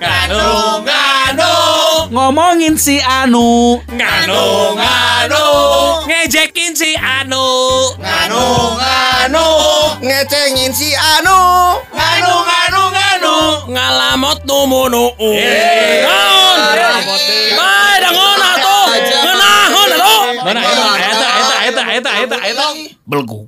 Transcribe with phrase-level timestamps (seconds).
[0.00, 1.52] Nganu, nganu,
[2.10, 3.76] Ngomongin si Anu.
[3.92, 4.42] Nganu,
[4.80, 5.44] nganu,
[6.08, 7.44] Ngejekin si Anu.
[8.00, 8.44] Nganu,
[8.80, 9.46] nganu,
[10.00, 11.38] ngecengin si Anu.
[11.92, 13.34] Nganu, nganu, nganu.
[13.70, 17.52] Ngalamot numunu Eh, Naon ngalamot deui.
[17.58, 18.86] Bae dangon atuh.
[18.96, 20.20] Ngeunahon atuh.
[20.44, 20.60] Mana
[21.70, 22.66] eta, eta, eta, eta.
[23.06, 23.46] Belgu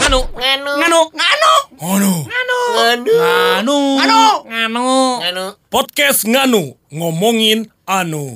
[0.00, 4.22] Nganu Nganu Nganu Nganu Nganu Nganu Nganu Nganu.
[4.48, 4.88] Nganu
[5.20, 8.32] Nganu Podcast Nganu Ngomongin Anu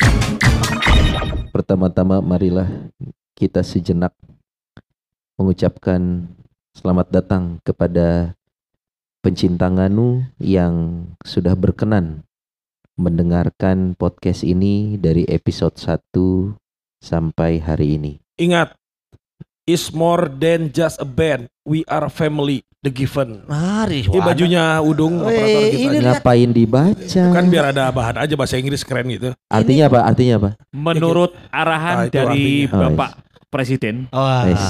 [1.57, 2.69] Pertama-tama marilah
[3.33, 4.13] kita sejenak
[5.41, 6.29] mengucapkan
[6.77, 8.37] selamat datang kepada
[9.25, 12.23] pencinta Nganu yang sudah berkenan
[12.95, 16.55] mendengarkan podcast ini dari episode 1
[17.03, 18.13] sampai hari ini.
[18.39, 18.75] Ingat,
[19.65, 21.49] is more than just a band.
[21.65, 22.63] We are family.
[22.85, 23.49] The Given.
[23.49, 25.81] Mari Ini bajunya Udung operator kita.
[25.89, 25.97] ini.
[26.05, 27.23] Ngapain dibaca?
[27.33, 29.33] Kan biar ada bahan aja bahasa Inggris keren gitu.
[29.49, 30.05] Artinya apa?
[30.05, 30.51] Artinya apa?
[30.69, 32.93] Menurut Nah, arahan itu dari artinya.
[32.93, 33.11] Bapak
[33.49, 34.05] Presiden.
[34.13, 34.45] Wah.
[34.45, 34.61] Wes.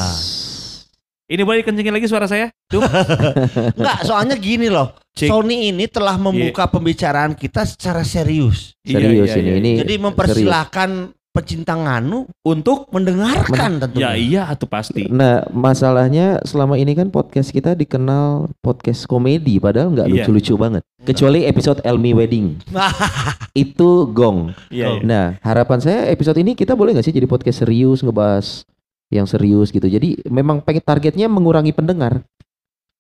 [1.27, 2.55] Ini boleh dikencengin lagi suara saya?
[2.71, 2.87] Tuh.
[3.83, 4.95] Enggak, soalnya gini loh.
[5.11, 5.27] Cik.
[5.35, 8.79] Sony ini telah membuka pembicaraan kita secara serius.
[8.87, 9.49] Serius Iya, iya, ini.
[9.51, 9.55] iya.
[9.59, 10.05] Ini Jadi serius.
[10.07, 10.91] mempersilahkan
[11.35, 14.07] pecinta Nganu Untuk mendengarkan tentunya.
[14.07, 15.11] ya iya atau pasti.
[15.11, 20.15] Nah, masalahnya selama ini kan podcast kita dikenal podcast komedi, padahal nggak Iya.
[20.23, 20.83] lucu-lucu banget.
[21.03, 22.63] Kecuali episode Elmi Wedding,
[23.53, 24.55] itu gong.
[24.71, 24.95] Iya.
[24.95, 25.03] iya.
[25.03, 28.63] Nah, harapan saya episode ini kita boleh nggak sih jadi podcast serius ngebahas
[29.11, 29.85] yang serius gitu.
[29.85, 32.23] Jadi memang pengen targetnya mengurangi pendengar.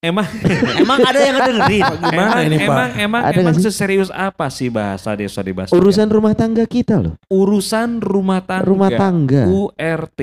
[0.04, 0.28] Emang
[0.84, 1.80] Emang ada yang ngedengerin?
[1.80, 2.66] Gimana emang, ini, Pak?
[2.66, 3.64] emang emang Ada emang sih?
[3.64, 5.70] seserius apa sih bahasa desa dibahas?
[5.70, 8.62] Urusan rumah tangga kita loh, urusan rumah tangga.
[8.62, 9.42] rumah tangga.
[9.46, 10.20] URT.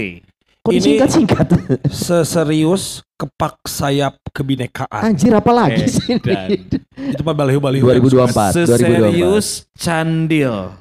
[0.62, 1.48] Kok Ini- disingkat-singkat?
[1.90, 2.84] Seserius
[3.16, 5.02] kepak sayap kebinekaan.
[5.08, 6.22] Anjir apa lagi Eh, sih?
[7.12, 7.82] Itu mah baliho-baliho.
[7.82, 8.70] 2024, 2024.
[8.70, 10.78] Seserius candil.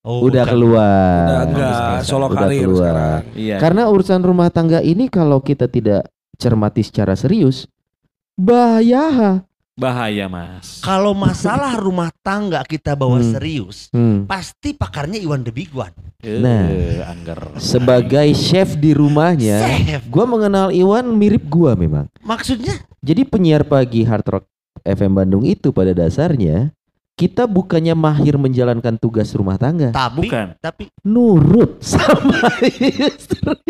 [0.00, 0.52] Oh, Udah bukan.
[0.52, 1.24] keluar.
[1.24, 2.40] Udah enggak, Udah solo keluar.
[2.44, 3.20] karir sekarang.
[3.32, 3.56] Iya.
[3.58, 7.64] Karena urusan rumah tangga ini kalau kita tidak cermati secara serius,
[8.36, 9.42] bahaya.
[9.76, 10.80] Bahaya, Mas.
[10.80, 13.28] Kalau masalah rumah tangga kita bawa Hmm.
[13.28, 14.24] serius, Hmm.
[14.24, 15.92] pasti pakarnya Iwan The Big One.
[16.24, 16.64] Nah.
[16.72, 17.60] Eh, angger.
[17.60, 20.08] Sebagai chef di rumahnya, Chef.
[20.08, 22.08] gua mengenal Iwan mirip gua memang.
[22.24, 24.44] Maksudnya Jadi penyiar pagi Hard Rock
[24.82, 26.72] FM Bandung itu pada dasarnya
[27.16, 30.52] kita bukannya mahir menjalankan tugas rumah tangga, tapi Bukan.
[30.60, 33.64] tapi nurut sama istri.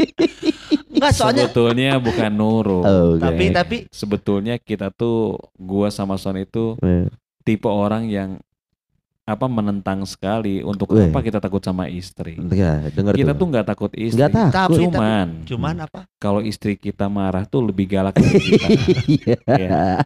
[0.90, 2.82] enggak soalnya Sebetulnya bukan nurut.
[2.82, 3.22] Oke.
[3.22, 7.06] tapi tapi Sebetulnya kita tuh gua sama Son itu Eh,
[7.40, 8.42] tipe orang yang
[9.22, 11.06] apa menentang sekali untuk Weh.
[11.06, 12.38] apa kita takut sama istri.
[12.48, 13.38] Ya, dengar Kita tuh.
[13.40, 14.16] tuh nggak takut istri.
[14.16, 14.52] Nggak takut.
[14.52, 16.00] tapi tapi Cuman cuman apa?
[16.16, 18.68] kalau istri kita marah tuh lebih galak dari kita.
[19.52, 20.02] Iya.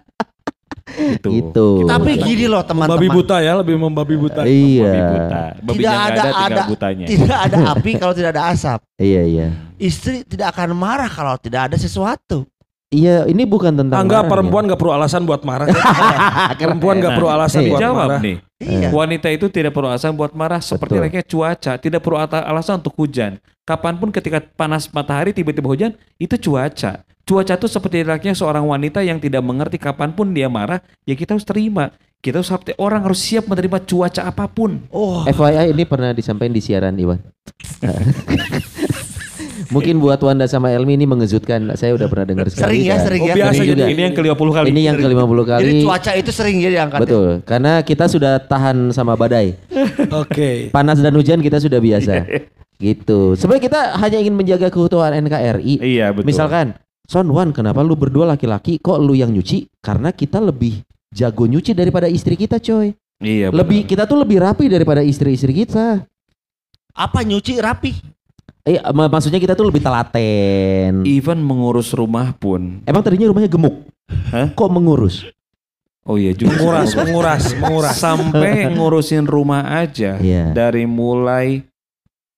[0.90, 1.28] Gitu.
[1.30, 1.68] Itu.
[1.84, 3.10] Kita Tapi gini loh Babi teman-teman.
[3.14, 4.42] buta ya, lebih membabi buta.
[4.42, 4.90] Iya.
[4.90, 5.40] babi buta.
[5.60, 7.04] Babinya Tidak ada- ada, tinggal ada- butanya.
[7.06, 8.80] Tidak ada api kalau tidak ada asap.
[9.00, 9.46] Iya, iya.
[9.80, 12.44] Istri tidak akan marah kalau tidak ada sesuatu.
[12.90, 14.32] Iya, ini bukan tentang Enggak, marahnya.
[14.34, 15.70] perempuan gak perlu alasan buat marah.
[16.60, 17.70] perempuan gak perlu alasan iya.
[17.70, 18.20] buat Jawab marah.
[18.20, 18.36] nih.
[18.60, 18.88] Iya.
[18.90, 21.02] Wanita itu tidak perlu alasan buat marah seperti Betul.
[21.06, 23.38] layaknya cuaca, tidak perlu alasan untuk hujan.
[23.62, 27.06] Kapan pun ketika panas matahari tiba-tiba hujan, itu cuaca.
[27.30, 31.38] Cuaca itu seperti layaknya seorang wanita yang tidak mengerti kapan pun dia marah, ya kita
[31.38, 31.94] harus terima.
[32.18, 34.82] Kita harus seperti orang harus siap menerima cuaca apa pun.
[34.90, 37.22] Oh, FYI ini pernah disampaikan di siaran Iwan.
[39.70, 41.70] Mungkin buat Wanda sama Elmi ini mengejutkan.
[41.78, 42.66] Saya udah pernah dengar sekali.
[42.66, 43.06] Sering ya, kan.
[43.06, 43.34] sering Oh, ya.
[43.38, 43.84] biasa Ini juga.
[43.86, 44.66] Ini yang ke-50 kali.
[44.74, 45.62] Ini yang ke-50 kali.
[45.62, 46.98] Jadi cuaca itu sering ya diangkat.
[46.98, 49.54] Betul, karena kita sudah tahan sama badai.
[50.26, 50.74] Oke.
[50.74, 52.26] Panas dan hujan kita sudah biasa.
[52.82, 53.38] gitu.
[53.38, 55.78] Sebenarnya kita hanya ingin menjaga keutuhan NKRI.
[55.78, 56.26] Iya, betul.
[56.26, 56.74] Misalkan,
[57.10, 59.66] Son Wan, kenapa lu berdua laki-laki kok lu yang nyuci?
[59.82, 60.78] Karena kita lebih
[61.10, 62.94] jago nyuci daripada istri kita, coy.
[63.18, 66.06] Iya, Lebih kita tuh lebih rapi daripada istri-istri kita.
[66.94, 67.92] Apa nyuci rapi?
[68.62, 71.02] Eh, mak- maksudnya kita tuh lebih telaten.
[71.02, 72.78] even mengurus rumah pun.
[72.86, 73.90] Emang tadinya rumahnya gemuk.
[74.30, 74.54] Hah?
[74.54, 75.26] Kok mengurus?
[76.06, 76.54] Oh iya juga.
[76.56, 77.94] Menguras, menguras, menguras.
[77.96, 80.54] Sampai ngurusin rumah aja Iya.
[80.54, 81.66] dari mulai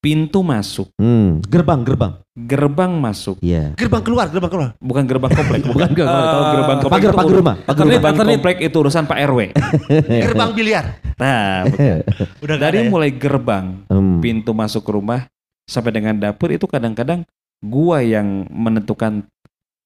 [0.03, 2.19] pintu masuk, Hmm, gerbang, gerbang.
[2.35, 3.71] gerbang masuk, Iya.
[3.73, 4.71] Gerbang keluar, gerbang keluar.
[4.77, 6.25] bukan gerbang komplek, bukan gerbang.
[6.27, 7.57] Tahu gerbang komplek Pagar, itu pagar rumah.
[7.63, 8.27] Pagar Gerbang rumah.
[8.27, 9.39] komplek itu urusan Pak RW.
[10.27, 10.85] Gerbang biliar.
[11.15, 11.63] Nah.
[12.45, 12.91] Udah dari ya?
[12.91, 14.19] mulai gerbang, Hmm.
[14.19, 15.31] pintu masuk rumah
[15.63, 17.23] sampai dengan dapur itu kadang-kadang
[17.59, 19.23] gua yang menentukan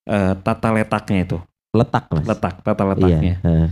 [0.02, 1.38] eh, tata letaknya itu,
[1.70, 2.24] Letak, Mas.
[2.24, 2.90] letak tata Iya.
[2.90, 3.34] letaknya.
[3.42, 3.68] heeh.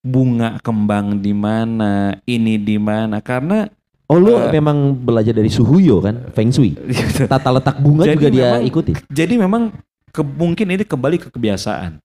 [0.00, 3.66] Bunga kembang di mana, ini di mana karena
[4.10, 4.50] Oh lu Eh.
[4.50, 6.74] memang belajar dari Suhuyo kan, Feng Shui.
[7.30, 8.92] Tata letak bunga Jadi juga dia memang- ikuti.
[9.06, 9.62] Jadi memang
[10.10, 12.02] ke, mungkin ini kembali ke kebiasaan.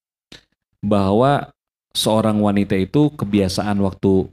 [0.78, 1.50] bahwa
[1.90, 4.30] seorang wanita itu kebiasaan waktu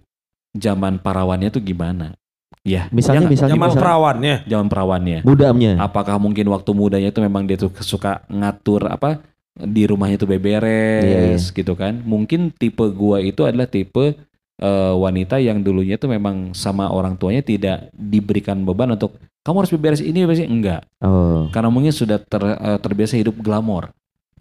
[0.53, 2.13] zaman parawannya itu gimana?
[2.61, 4.35] Ya, Misalnya, ya misalnya, Zaman misalnya perawannya.
[4.45, 5.17] zaman perawannya.
[5.23, 5.71] mudanya.
[5.81, 9.19] Apakah mungkin waktu mudanya itu memang dia tuh suka ngatur apa
[9.55, 11.03] di rumahnya itu beberes
[11.43, 11.99] Iya, gitu kan?
[11.99, 14.13] Mungkin tipe gua itu adalah tipe
[14.55, 19.71] eh, wanita yang dulunya tuh memang sama orang tuanya tidak diberikan beban untuk kamu harus
[19.71, 20.81] beberes ini beberes ini." enggak.
[20.99, 21.47] Oh.
[21.49, 23.89] Karena mungkin sudah ter- eh, terbiasa hidup glamor.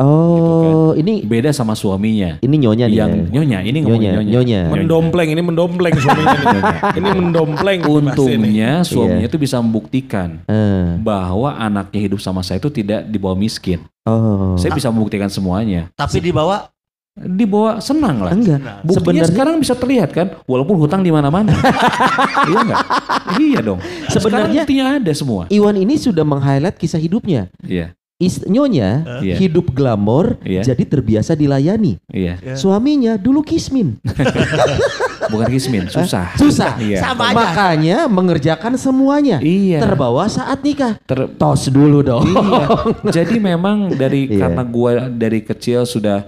[0.01, 2.97] Oh, ini Beda sama suaminya ini nyonya nih.
[2.97, 3.25] yang ya.
[3.29, 4.31] nyonya ini nyonya, nyonya.
[4.41, 4.61] nyonya.
[4.73, 6.61] Mendompleng ini mendompleng suaminya ini.
[6.97, 7.81] ini mendompleng.
[7.85, 9.29] Untungnya suaminya Iya.
[9.29, 13.85] itu bisa membuktikan Eh, bahwa anaknya hidup sama saya itu tidak dibawa miskin.
[14.03, 14.57] Oh.
[14.57, 15.93] Saya bisa membuktikan semuanya.
[15.93, 16.72] Tapi dibawa
[17.13, 18.33] Dibawa senang lah.
[18.33, 18.81] Enggak.
[18.81, 21.53] Buktinya Sebenarnya sekarang bisa terlihat kan, walaupun hutang di mana-mana.
[22.49, 22.81] iya enggak?
[23.37, 23.81] Iya dong.
[24.09, 25.45] Sebenarnya buktinya ada semua.
[25.53, 27.53] Iwan ini sudah meng-highlight kisah hidupnya.
[27.61, 29.35] Iya, Is, nyonya Iya.
[29.37, 30.65] hidup glamor Iya.
[30.65, 32.01] jadi terbiasa dilayani.
[32.09, 32.41] iya.
[32.57, 34.01] Suaminya dulu kismin.
[35.33, 36.33] Bukan kismin, susah.
[36.41, 36.81] Susah.
[36.81, 37.03] Iya.
[37.03, 37.37] sama aja.
[37.37, 39.37] Makanya mengerjakan semuanya.
[39.37, 39.85] Iya.
[39.85, 40.97] Terbawa saat nikah.
[41.05, 42.25] Ter- Tos dulu dong.
[42.25, 42.67] Iya.
[43.21, 44.49] Jadi memang dari Iya.
[44.49, 46.25] karena gua dari kecil sudah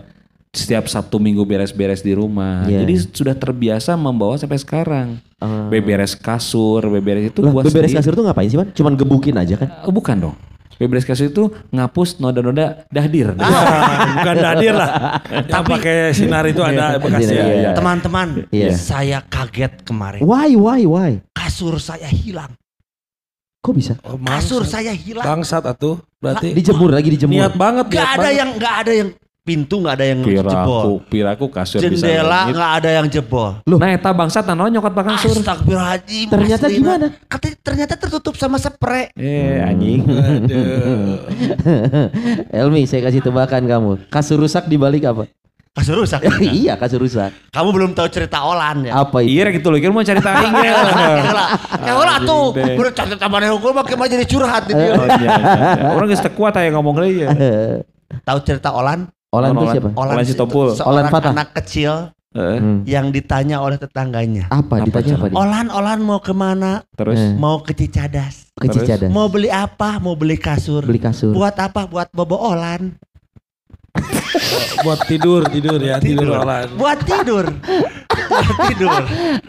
[0.54, 2.64] setiap Sabtu Minggu beres-beres di rumah.
[2.64, 2.82] Iya.
[2.82, 5.08] Jadi sudah terbiasa membawa sampai sekarang.
[5.36, 5.68] Ah.
[5.68, 7.98] Beberes kasur, beberes itu Lah, gua beberes sendiri.
[7.98, 8.68] kasur tuh ngapain sih, Pan?
[8.70, 9.68] Cuman gebukin aja kan?
[9.82, 10.36] Eh, bukan dong.
[10.74, 13.34] Beberes kasur itu ngapus noda-noda dahdir.
[13.36, 14.90] Ah, bukan dadir lah.
[15.52, 17.30] Yang pakai sinar itu ada bekasnya.
[17.30, 17.70] Iya, iya.
[17.74, 18.74] teman-teman, Iya.
[18.74, 20.18] saya kaget kemarin.
[20.18, 21.10] Why, why, why?
[21.30, 22.54] Kasur saya hilang.
[23.60, 23.94] Kok bisa?
[24.02, 25.24] Oh, Kasur saya hilang.
[25.24, 25.96] Bangsat atuh.
[26.18, 27.32] Berarti Dijemur lagi dijemur.
[27.32, 27.86] niat banget.
[27.86, 28.36] Gak niat ada banget.
[28.36, 29.08] yang nggak ada yang
[29.44, 30.40] pintu nggak ada yang jebol.
[30.40, 33.60] Piraku, piraku kasur bisa Jendela nggak ada yang jebol.
[33.68, 35.36] Nah, eta bangsat nanaon nyokot pak kasur.
[35.36, 36.26] Astagfirullahaladzim.
[36.32, 36.80] Ternyata aslina.
[36.80, 37.06] gimana?
[37.28, 39.12] Kata- ternyata tertutup sama spray.
[39.12, 40.00] Eh, anjing.
[42.64, 43.92] Elmi, saya kasih tebakan kamu.
[44.08, 45.28] Kasur rusak di balik apa?
[45.74, 46.24] Kasur rusak.
[46.40, 47.34] iya, kasur rusak.
[47.52, 48.96] Kamu belum tahu cerita Olan ya?
[48.96, 49.36] Apa itu?
[49.36, 50.72] Iya gitu loh, kira mau cari taing ya.
[51.84, 54.94] Ya tuh, udah catat tambahan hukum pakai mah jadi curhat nih dia.
[54.94, 55.90] Oh, iya, iya.
[55.92, 57.34] Orang geus teu kuat aya ngomong deui ya.
[58.28, 59.10] Tahu cerita Olan?
[59.34, 59.88] Olan itu siapa?
[59.98, 60.66] Olan Sitompul.
[60.72, 61.32] Seorang Olan Fatah.
[61.34, 61.92] anak kecil
[62.34, 62.58] Heeh.
[62.58, 62.78] Hmm.
[62.82, 64.50] yang ditanya oleh tetangganya.
[64.50, 64.82] Apa?
[64.82, 65.36] Apa Ditanya apa dia?
[65.38, 66.82] Olan, Olan mau ke mana?
[66.94, 67.34] Terus Eh.
[67.34, 68.50] Mau ke Cicadas.
[68.54, 69.10] Ke Cicadas.
[69.10, 69.98] Mau beli apa?
[70.02, 70.82] Mau beli kasur.
[70.82, 71.34] Beli kasur.
[71.34, 71.86] Buat apa?
[71.86, 72.94] Buat bobo Olan.
[74.86, 76.70] Buat tidur, tidur ya, tidur olan.
[76.78, 77.44] Buat tidur.
[78.14, 79.00] Buat tidur.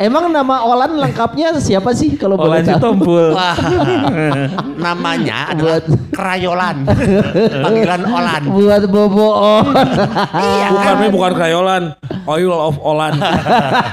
[0.02, 2.98] Emang nama Olan lengkapnya siapa sih kalau boleh Olan.
[3.36, 3.58] Wah,
[4.78, 5.86] namanya adalah Buat
[6.16, 6.78] Krayolan.
[7.66, 8.42] Panggilan Olan.
[8.48, 9.66] buat bobo on.
[10.36, 11.12] Iya Bukan, kan?
[11.12, 11.84] bukan krayolan,
[12.30, 13.20] oil of Olan.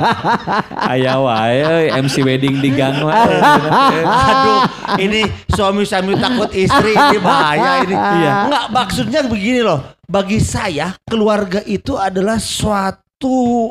[0.93, 3.03] Aya wae euy, MC wedding di gang.
[3.03, 4.61] Aduh,
[5.01, 7.95] ini suami-suami takut istri ini bahaya ini.
[7.97, 8.33] Iya.
[8.47, 9.81] Enggak, maksudnya begini loh.
[10.11, 13.71] Bagi saya, keluarga itu adalah suatu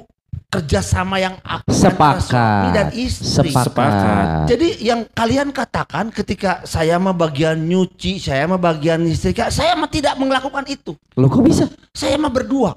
[0.52, 2.74] kerjasama yang aktif antara suami Sepakat.
[2.76, 3.50] dan istri.
[3.52, 4.26] Sepakat.
[4.52, 9.88] Jadi yang kalian katakan ketika saya mah bagian nyuci, saya mah bagian istrika, saya mah
[9.88, 10.96] tidak melakukan itu.
[11.16, 11.68] Lo kok bisa?
[11.96, 12.76] Saya mah berdua,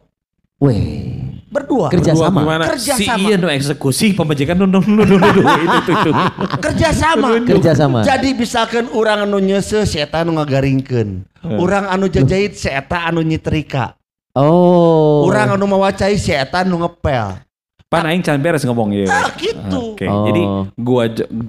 [0.63, 1.24] Weh.
[1.55, 1.87] Berdua.
[1.87, 2.41] Kerja Berdua sama.
[2.43, 2.65] gimana?
[2.67, 3.23] Kerja Si sama.
[3.23, 6.11] iya nu eksekusi pembajikan nu nu nu nu nu itu itu itu.
[6.59, 7.29] Kerja sama.
[7.39, 8.03] Kerja sama.
[8.03, 11.31] Jadi misalkan orang anu nyese saya anu ngagaringkeun.
[11.55, 13.95] Orang anu jajahit saya anu nyetrika.
[14.35, 15.23] Oh.
[15.25, 17.39] Orang anu mawacai saya anu ngepel.
[17.87, 19.07] Pan aing can beres ngomong ya.
[19.07, 19.95] Ah gitu.
[19.95, 20.27] Oke, Oh.
[20.27, 20.43] jadi
[20.75, 21.05] gua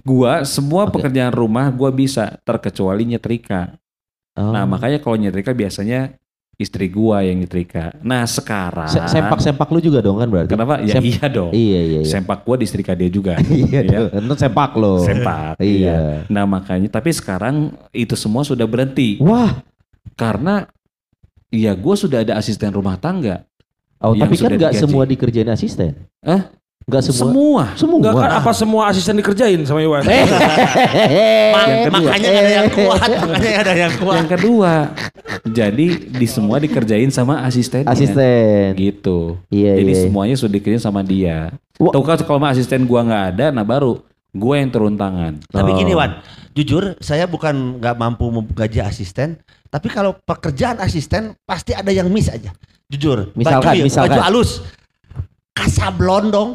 [0.05, 3.73] gua semua pekerjaan rumah gua bisa terkecuali nyetrika.
[4.37, 4.53] Oh.
[4.53, 6.13] Nah, makanya kalau nyetrika biasanya
[6.55, 7.91] istri gua yang nyetrika.
[7.99, 10.51] Nah, sekarang Se- sempak-sempak lu juga dong kan berarti?
[10.51, 10.79] Kenapa?
[10.79, 11.51] Ya Sem- iya dong.
[11.51, 12.09] Iya, iya, iya.
[12.09, 13.35] Sempak gua disetrika dia juga.
[13.51, 13.99] Iya, Ya.
[14.07, 14.23] dong.
[14.23, 14.99] Itu sempak lo.
[14.99, 15.59] Sempak.
[15.59, 16.23] Iya.
[16.27, 19.59] Nah, makanya tapi sekarang itu semua sudah berhenti Wah.
[20.13, 20.67] karena
[21.49, 23.43] ya gua sudah ada asisten rumah tangga.
[23.99, 25.95] Oh, tapi kan nggak semua dikerjain asisten.
[26.19, 26.51] Hah?
[26.85, 27.17] Nggak semua.
[27.17, 27.63] Semua.
[27.73, 27.97] Semua.
[27.97, 30.05] Enggak kan apa semua asisten dikerjain sama Iwan?
[31.65, 31.97] Yang kedua.
[31.97, 32.99] makanya ada yang kuat,
[33.33, 34.15] makanya ada yang kuat.
[34.21, 34.71] Yang kedua,
[35.49, 37.89] jadi di semua dikerjain sama asistennya.
[37.89, 38.77] Asisten.
[38.77, 39.33] Gitu.
[39.49, 40.01] Iya, Jadi iya.
[40.05, 41.49] semuanya sudah dikerjain sama dia.
[41.75, 45.41] Tahu kan kalau mah asisten gua nggak ada, nah baru gua yang turun tangan.
[45.49, 45.77] Tapi Oh.
[45.81, 46.21] gini Wan,
[46.53, 49.41] jujur saya bukan nggak mampu menggaji asisten,
[49.73, 52.53] tapi kalau pekerjaan asisten pasti ada yang miss aja.
[52.93, 53.33] Jujur.
[53.33, 54.09] Misalkan, baju, misalkan.
[54.13, 54.61] baju halus,
[55.57, 56.51] kasablon dong.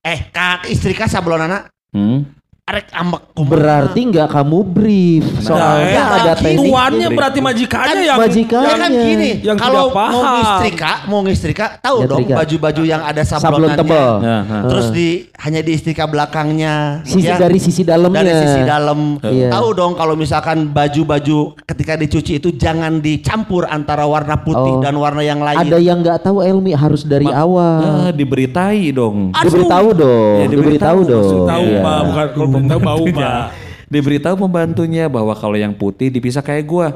[0.00, 2.22] Eh, kak istri kasablon anak Hmm?
[2.70, 3.22] Arek ambek.
[3.36, 5.24] Berarti nggak kamu brief.
[5.40, 6.70] Soalnya ya, ada teknik.
[6.70, 8.62] Tuannya berarti majikannya yang majikan.
[8.62, 12.36] Ya kan gini, Yang kalau mau ngistrika, mau ngistrika, tahu dong Nyetrika.
[12.38, 13.78] baju-baju yang ada Sablon sablonannya.
[13.80, 14.10] tebal.
[14.20, 14.62] Nah, nah.
[14.66, 16.74] Terus di hanya diistrika belakangnya.
[17.02, 17.36] Sisi ya.
[17.36, 18.22] dari sisi dalamnya.
[18.22, 18.98] dari sisi dalam.
[19.20, 19.48] Iya.
[19.50, 24.78] Tahu dong kalau misalkan baju-baju ketika dicuci itu jangan dicampur antara warna putih Oh.
[24.78, 25.56] dan warna yang lain.
[25.58, 27.80] Ada yang nggak tahu Elmi harus dari awal.
[27.80, 29.32] Ah, diberitai dong.
[29.32, 31.48] Diberitahu dong, Ya, diberitahu diberitahu, dong.
[31.48, 31.66] tahu.
[31.80, 33.54] Pak, bukan kalau belum tahu bau Pak.
[33.90, 36.88] Diberitahu pembantunya bahwa kalau yang putih dipisah kayak gua.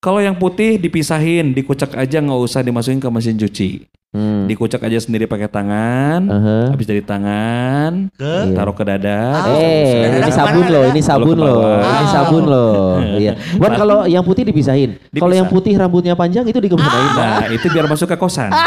[0.00, 3.84] Kalau yang putih dipisahin, dikucek aja nggak usah dimasukin ke mesin cuci.
[4.10, 4.50] Hmm.
[4.50, 6.26] Dikucek aja sendiri pakai tangan.
[6.26, 6.74] Aha.
[6.74, 8.50] Habis dari tangan, Ke?
[8.58, 9.38] taruh ke dada.
[9.38, 9.54] Ah.
[9.54, 12.98] Eh, ini sabun loh, ini sabun Kalau loh, ini sabun loh.
[12.98, 13.38] Iya.
[13.54, 14.98] Buat kalau yang putih dipisahin.
[15.14, 15.38] Kalau Dipisah.
[15.38, 17.06] yang putih rambutnya panjang itu dikemanain.
[17.14, 18.50] Nah, itu biar masuk ke kosan.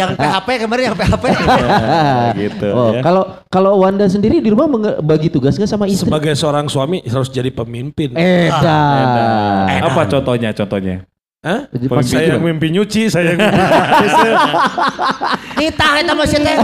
[0.00, 1.24] yang PHP kemarin yang PHP.
[2.44, 3.00] gitu Oh, ya.
[3.00, 4.68] kalau kalau Wanda sendiri di rumah
[5.00, 6.04] bagi tugas nggak sama istri?
[6.04, 8.12] Sebagai seorang suami harus jadi pemimpin.
[8.20, 8.52] Eh.
[9.80, 10.52] Apa contohnya?
[10.52, 11.08] Contohnya?
[11.38, 11.70] Hah?
[11.70, 13.38] Pas- Saya yang mimpi nyuci, saya yang
[15.54, 16.56] Nitah eta mah teh.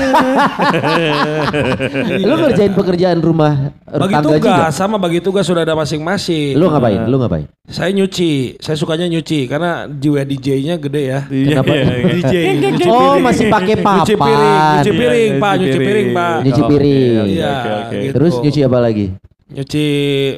[2.18, 4.50] Lu ngerjain pekerjaan rumah bagi tangga juga?
[4.66, 6.58] tugas sama bagi tugas sudah ada masing-masing.
[6.58, 7.06] Lu ngapain?
[7.06, 7.46] Lu ngapain?
[7.64, 11.20] Saya nyuci, saya sukanya nyuci karena jiwa DJ-nya gede ya.
[11.24, 11.70] Kenapa?
[12.18, 12.34] DJ.
[12.60, 13.22] nyuci Oh, piring.
[13.22, 14.74] masih pakai Nyuci piring, papan.
[14.74, 16.08] nyuci piring, Iya, Pak, nyuci piring.
[16.10, 16.36] Pak.
[16.42, 17.24] Nyuci Oh, piring.
[17.30, 17.94] Iya, oke, oke.
[17.96, 18.14] gitu.
[18.18, 19.06] Terus nyuci apa lagi?
[19.54, 19.86] Nyuci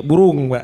[0.05, 0.63] burung, Pak.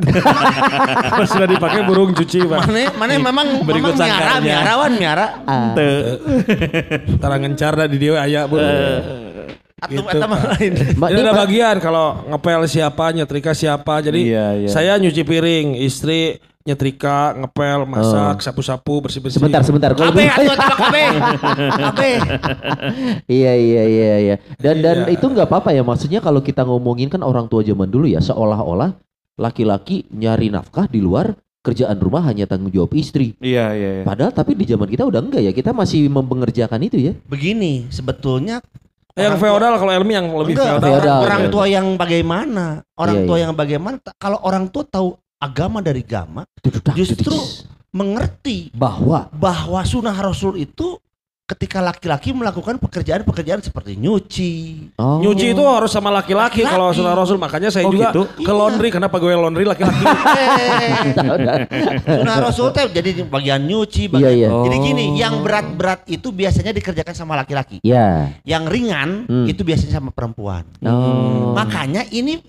[1.19, 2.69] Pas sudah dipakai burung cuci, Pak.
[2.69, 5.27] Mana mana memang Berikut memang miara miarawan miara.
[5.49, 5.73] Ah.
[7.17, 9.22] Tarangan carda di dia aya burung.
[9.83, 10.73] Atuh Gitu, mah lain.
[10.95, 13.99] Ini ada bagian kalau ngepel siapa, nyetrika siapa.
[13.99, 14.69] Jadi Iya, iya.
[14.71, 19.43] saya nyuci piring, istri nyetrika, ngepel, masak, sapu-sapu, bersih-bersih.
[19.43, 19.91] Sebentar, sebentar.
[19.99, 21.05] Kalau Kabe atuh mah kabe.
[21.91, 22.11] Kabe.
[23.27, 24.35] Iya iya iya iya.
[24.63, 25.19] Dan dan Iya.
[25.19, 25.83] itu nggak apa-apa ya.
[25.83, 28.95] Maksudnya kalau kita ngomongin kan orang tua zaman dulu ya seolah-olah
[29.35, 33.35] laki-laki nyari nafkah di luar kerjaan rumah hanya tanggung jawab istri.
[33.39, 33.91] Iya, iya.
[33.99, 34.05] iya.
[34.07, 35.51] Padahal tapi di zaman kita udah enggak ya.
[35.51, 37.13] Kita masih mempengerjakan itu ya.
[37.27, 38.63] Begini, sebetulnya
[39.15, 40.89] yang Orang tua- feodal kalau Elmi yang lebih Enggak, feodal.
[40.89, 41.19] feodal.
[41.21, 41.53] orang Feodal.
[41.53, 42.65] tua yang bagaimana?
[42.95, 43.43] Orang Iya, tua iya.
[43.43, 43.97] yang bagaimana?
[44.17, 46.43] Kalau orang tua tahu agama dari agama,
[46.95, 47.37] Justru
[47.91, 50.97] mengerti bahwa bahwa sunnah Rasul itu
[51.43, 54.53] ketika laki-laki melakukan pekerjaan-pekerjaan seperti nyuci.
[54.97, 55.21] oh.
[55.21, 57.37] Nyuci itu harus sama laki-laki kalau sunnah Rasul.
[57.37, 58.25] Makanya saya Oh, juga gitu?
[58.41, 60.01] ke laundry karena pegawai laundry laki-laki.
[60.73, 64.49] Eh, sunnah Rasul teh jadi bagian nyuci, Iya bagian iya.
[64.49, 64.83] Jadi Oh.
[64.83, 67.83] gini, yang berat-berat itu biasanya dikerjakan sama laki-laki.
[67.85, 68.33] Ya.
[68.43, 69.47] Yang ringan Hmm.
[69.47, 70.65] itu biasanya sama perempuan.
[70.81, 71.53] Oh.
[71.53, 72.41] Makanya ini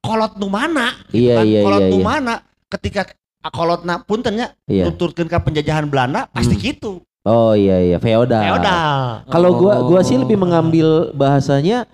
[0.00, 0.90] kolot nu mana?
[1.12, 1.44] Iya, kan?
[1.46, 2.04] iya, kolot iya, nu iya.
[2.04, 2.34] mana?
[2.66, 3.02] Ketika
[3.44, 4.88] kolotna puntennya Iya.
[4.88, 6.64] nuturkeun ka penjajahan Belanda pasti Hmm.
[6.64, 6.92] gitu.
[7.22, 8.42] Oh iya iya feodal.
[8.42, 8.98] Feodal.
[9.30, 10.04] Kalau gua gua Oh.
[10.04, 11.86] sih lebih mengambil bahasanya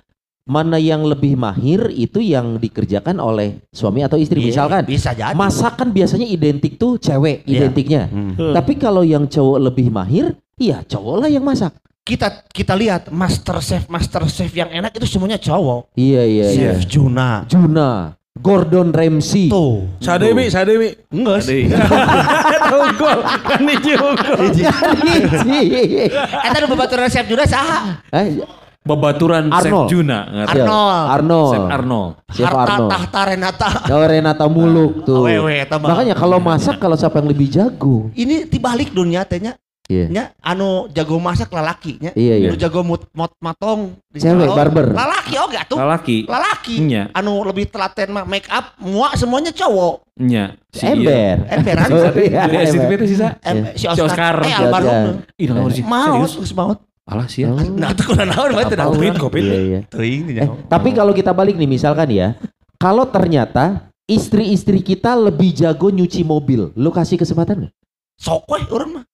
[0.49, 4.41] mana yang lebih mahir itu yang dikerjakan oleh suami atau istri.
[4.41, 5.37] Iya, Misalkan bisa jadi.
[5.37, 7.69] masakan biasanya identik tuh cewek Iya.
[7.69, 8.09] identiknya.
[8.09, 8.57] Hmm.
[8.57, 11.77] Tapi kalau yang cowok lebih mahir, iya cowok lah yang masak.
[12.01, 15.93] Kita kita lihat master chef master chef yang enak itu semuanya cowok.
[15.93, 16.73] Iya iya iya.
[16.73, 17.45] Chef Juna.
[17.45, 19.51] Juna, Gordon Ramsay.
[19.51, 19.87] Tuh.
[19.99, 20.95] Sadewi, Sadewi.
[21.11, 21.67] Enggak sih.
[22.71, 23.19] Tahu gol.
[23.23, 24.39] Kan hiji unggul.
[26.47, 28.03] Eta nu babaturan chef Juna saha?
[28.15, 28.41] Eh,
[28.89, 29.69] Bebaturan Arnold.
[29.69, 30.19] Chef Juna.
[30.25, 30.57] ngerti?
[30.57, 31.07] iya, Arnold.
[31.13, 31.53] Arnold.
[31.53, 32.13] Chef Arnold.
[32.33, 32.91] Chef Harta Arnold.
[32.91, 33.69] tahta Renata.
[33.93, 35.29] Oh, Renata Muluk tuh.
[35.29, 35.57] Awewe.
[35.69, 38.09] Makanya kalau masak kalau siapa yang lebih jago.
[38.17, 39.61] ini tibalik dunia tehnya.
[39.89, 40.07] Iya.
[40.13, 42.13] Nya anu jago masak lalaki nya.
[42.13, 42.49] Iya iya.
[42.53, 44.93] Nu jago mut, mot matong di Cewek, barber.
[44.93, 45.81] Lalaki oga tuh.
[45.81, 46.19] Lelaki.
[46.29, 46.77] Lalaki.
[46.85, 47.09] Nya.
[47.17, 50.05] Anu lebih telaten mah make up mua semuanya cowok.
[50.21, 50.61] Nya.
[50.69, 50.93] Si iya.
[50.93, 51.37] Ember.
[51.49, 51.89] Emberan.
[51.99, 53.41] Oh, iya, Di SCTV itu sisa.
[53.41, 54.45] Em, si Oscar.
[54.45, 54.93] Eh Si almarhum.
[54.93, 55.41] Oscar.
[55.41, 55.85] Ih, naon sih?
[55.89, 56.79] Maut, maut.
[57.09, 57.49] Alah sih.
[57.49, 57.57] Oh.
[57.57, 59.41] Nah, itu kudu naon Covid, Covid.
[59.41, 59.81] Iya iya.
[59.89, 62.37] Teuing Eh, tapi kalau kita balik nih misalkan ya,
[62.77, 67.75] kalau ternyata istri-istri kita lebih jago nyuci mobil, lu kasih kesempatan nggak?
[68.19, 69.05] sok weh urang mah.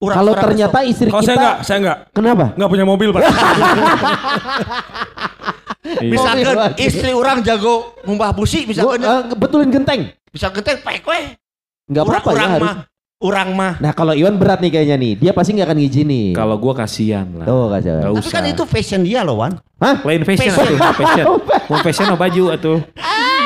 [0.00, 1.98] Urang Kalau urang ternyata istri Kalau kita, saya enggak, saya enggak.
[2.10, 2.44] kenapa?
[2.56, 3.20] Enggak punya mobil, Pak.
[6.02, 6.76] misalkan lagi.
[6.82, 11.24] istri orang jago ngumbah busi Gua, misalkan eh, betulin genteng, bisa genteng pek weh.
[11.84, 12.64] nggak Urang apa-apa ya urang harus.
[12.64, 12.76] mah
[13.20, 13.72] urang mah.
[13.76, 16.32] Nah kalau Iwan berat nih kayaknya nih, dia pasti nggak akan ngizinin.
[16.32, 17.44] Kalau gua kasihan lah.
[17.44, 17.90] Tuh kasih.
[17.92, 18.52] Nggak Tapi kan usah.
[18.52, 19.52] itu fashion dia loh Wan.
[20.00, 20.76] Lain fashion Fashion.
[20.78, 21.26] atuh, fashion.
[21.66, 22.78] Mau fashion atau baju atuh.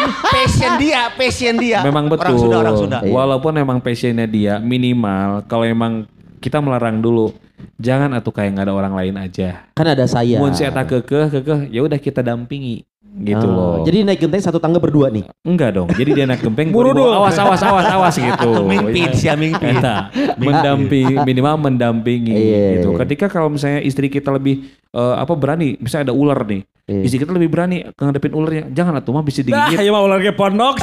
[0.05, 1.81] Passion dia, passion dia.
[1.81, 2.29] Memang betul.
[2.29, 3.01] Orang sudah, orang sudah.
[3.01, 3.13] Iya.
[3.15, 6.05] Walaupun emang passionnya dia minimal, kalau emang
[6.45, 7.33] kita melarang dulu,
[7.81, 9.65] jangan atuh kayak nggak ada orang lain aja.
[9.73, 10.37] Kan ada saya.
[10.37, 12.85] Mun si eta kekeh, kekeh, ya udah kita dampingi.
[13.15, 13.75] Gitu Ah, loh.
[13.83, 15.23] Jadi naik genteng satu tangga berdua nih.
[15.41, 15.87] enggak dong.
[15.89, 17.15] Jadi dia naik gempeng Buru dong.
[17.15, 18.35] awas awas awas awas gitu.
[18.51, 19.79] Atau mimpin sih mimpin.
[19.79, 22.67] Eta, mendampingi minimal mendampingi Iya.
[22.77, 22.97] gitu.
[22.97, 27.01] Ketika kalau misalnya istri kita lebih eh, apa berani, misalnya ada ular nih, Iya.
[27.03, 28.65] istri kita lebih berani ngadepin ularnya.
[28.69, 29.79] Jangan atuh mah bisa Nah, digigit.
[29.81, 30.75] ya mah ular ge pondok.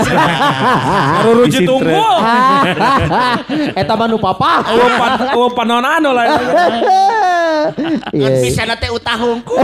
[1.21, 1.99] Baru ruji Isi tunggu.
[3.73, 4.63] Eta manu papa.
[4.67, 6.25] Eueuh pan eueuh panonan lah.
[8.17, 8.27] Iya.
[8.27, 9.55] Kan bisa nate utahungku.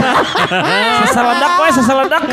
[1.04, 2.22] Seseledak we seseledak.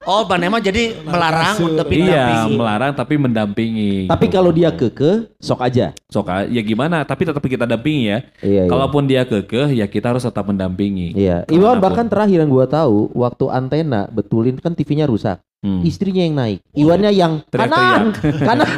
[0.00, 4.08] Oh, Bang Nema jadi melarang untuk Iya, melarang tapi mendampingi.
[4.08, 5.92] Tapi kalau dia keke, sok aja.
[6.08, 7.04] sok ah, ya gimana?
[7.04, 8.18] Tapi tetap kita dampingi ya.
[8.40, 8.70] Iya, iya.
[8.70, 11.12] Kalaupun dia kekeh, ya kita harus tetap mendampingi.
[11.12, 15.36] Iya, Iwan bahkan terakhir yang gua tahu waktu antena betulin kan TV-nya rusak.
[15.60, 15.84] Hmm.
[15.84, 18.48] Istrinya yang naik, Iwannya yang kanan, Teriak-teriak.
[18.48, 18.68] kanan.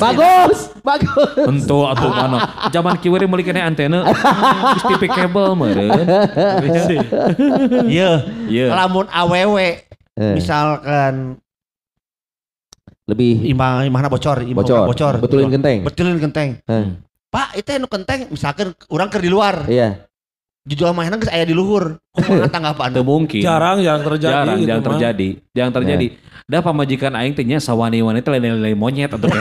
[0.08, 1.28] bagus, bagus.
[1.36, 2.38] Tentu atau mana?
[2.72, 4.00] Zaman kiwari meuli kena antena.
[4.80, 5.92] TV kabel meureun.
[7.84, 8.24] Iya.
[8.48, 8.66] Iya.
[8.72, 9.84] Lamun awewe
[10.16, 11.36] Eh, misalkan
[13.04, 15.14] lebih imah imahna bocor, imah bocor, bocor.
[15.20, 15.84] betulin genteng.
[15.84, 16.56] Betulin genteng.
[16.64, 16.84] Eh,
[17.28, 19.68] Pak, itu anu kenteng misalkan orang keur di luar.
[19.68, 20.05] Iya.
[20.66, 22.02] Jujur mahna geus aya di luhur.
[22.10, 22.90] Kumaha tanggapan?
[22.90, 23.38] Teu mungkin.
[23.38, 24.90] Jarang jarang terjadi jarang, gitu jarang mah.
[24.90, 25.28] terjadi.
[25.54, 26.06] Jarang terjadi.
[26.46, 29.38] Da pamajikan aing teh nya sawani-wani teh lain-lain monyet atau teh.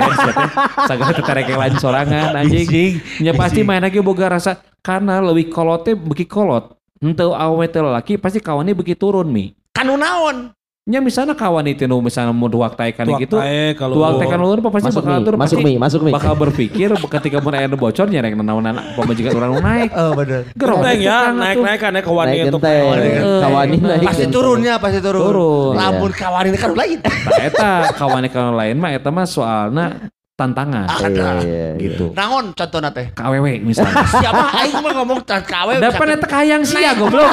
[0.86, 3.02] Sagala teu terek yang lain sorangan anjing.
[3.26, 6.78] Nya pasti main lagi boga rasa karena leuwih kolot teh beuki kolot.
[7.02, 9.52] Henteu awe teh laki pasti kawannya beuki turun mi.
[9.76, 10.55] Kanu naon?
[10.86, 13.42] Nya misalnya kawan itu nu misalnya mau duak taekan Tuak gitu.
[13.74, 16.12] Tuak taekan luhur apa pasti Masuk bakal mi, turun masuk pasti mi, masuk mi.
[16.14, 19.90] bakal berpikir ketika mun aya nu bocor nyerek nanaonan pamajikan urang nu naik.
[19.98, 20.46] Oh, bener.
[20.54, 22.58] Gerok Genteng ya, naik naik kan naik kawan Naik itu.
[22.62, 23.42] Eh.
[23.42, 24.06] kawani naik.
[24.06, 25.22] Pasti turunnya, pasti turun.
[25.26, 25.74] Turun.
[25.74, 27.02] Lamun kawan ini kan lain.
[27.02, 31.28] Nah, eta kawan kalau lain mah eta mah soalna tantangan Ah, Iya, ada.
[31.40, 31.70] iya, iya.
[31.80, 32.12] gitu.
[32.12, 33.08] Naon contohna teh?
[33.16, 34.04] KWW misalnya.
[34.20, 35.80] Siapa aing mah ngomong kawe.
[35.80, 37.24] Depan eta kayang sia goblok.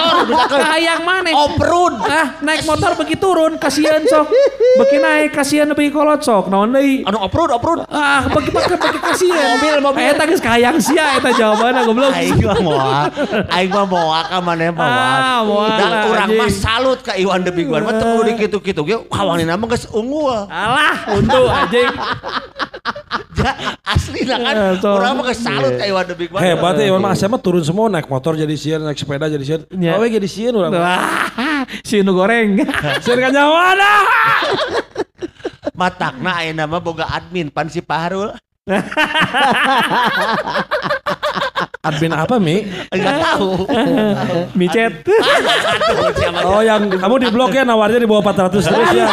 [0.47, 1.35] Kayang mana?
[1.35, 1.99] Off-road.
[2.07, 4.31] Ah, naik motor beki turun, kasihan sok.
[4.79, 6.47] Beki naik, kasihan beki kolot sok.
[6.47, 7.03] Naon deui?
[7.03, 7.83] Anu off-road, off-road.
[7.91, 9.59] Ah, bagi bagi bagi kasihan.
[9.59, 10.03] Mobil, mobil.
[10.07, 12.15] Eta geus kayang sia eta jawabanna goblok.
[12.15, 13.05] Aing mah moal.
[13.51, 15.19] Aing mah moal ka maneh mah moal.
[15.19, 17.83] Ah, moal, Dan urang mah salut ka Iwan Debi Guan.
[17.83, 20.47] Mah teu di kitu-kitu ge kawanina mah geus unggul.
[20.47, 21.91] Alah, untuk anjing.
[23.87, 24.55] Asli lah kan.
[24.55, 24.89] Ya, so.
[24.99, 26.43] Urang mah geus salut ka Iwan Debi Guan.
[26.43, 29.45] Hebat ya, Iwan mah saya mah turun semua naik motor jadi sieun, naik sepeda jadi
[29.45, 29.63] sieun.
[29.79, 29.95] Ya.
[29.95, 30.75] Awe jadi sieun urang.
[30.75, 31.31] Wah,
[31.87, 32.59] si nu goreng.
[33.07, 34.03] Sieun ka nyawa dah.
[35.79, 38.35] Matakna ayeuna mah boga admin pan si Paharul.
[41.83, 42.63] Admin apa, Mi?
[42.95, 43.67] Enggak tahu.
[44.55, 45.03] Micet.
[45.03, 49.07] Aduh, siapa Oh, yang kamu di blok ya nawarnya di bawah 400 terus ya.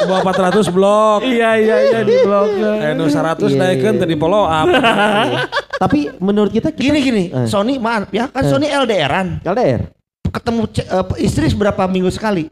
[0.00, 1.20] Di bawah 400 blok.
[1.22, 2.48] Iya iya iya di blok.
[2.56, 4.66] Eh, nu 100 Iya, naikkan tadi follow up.
[5.76, 7.46] Tapi menurut kita, kita Gini gini, Eh.
[7.46, 9.40] Sony maaf ya kan Sony LDRan.
[9.40, 9.92] LDR.
[10.30, 12.48] Ketemu eh, istri berapa minggu sekali?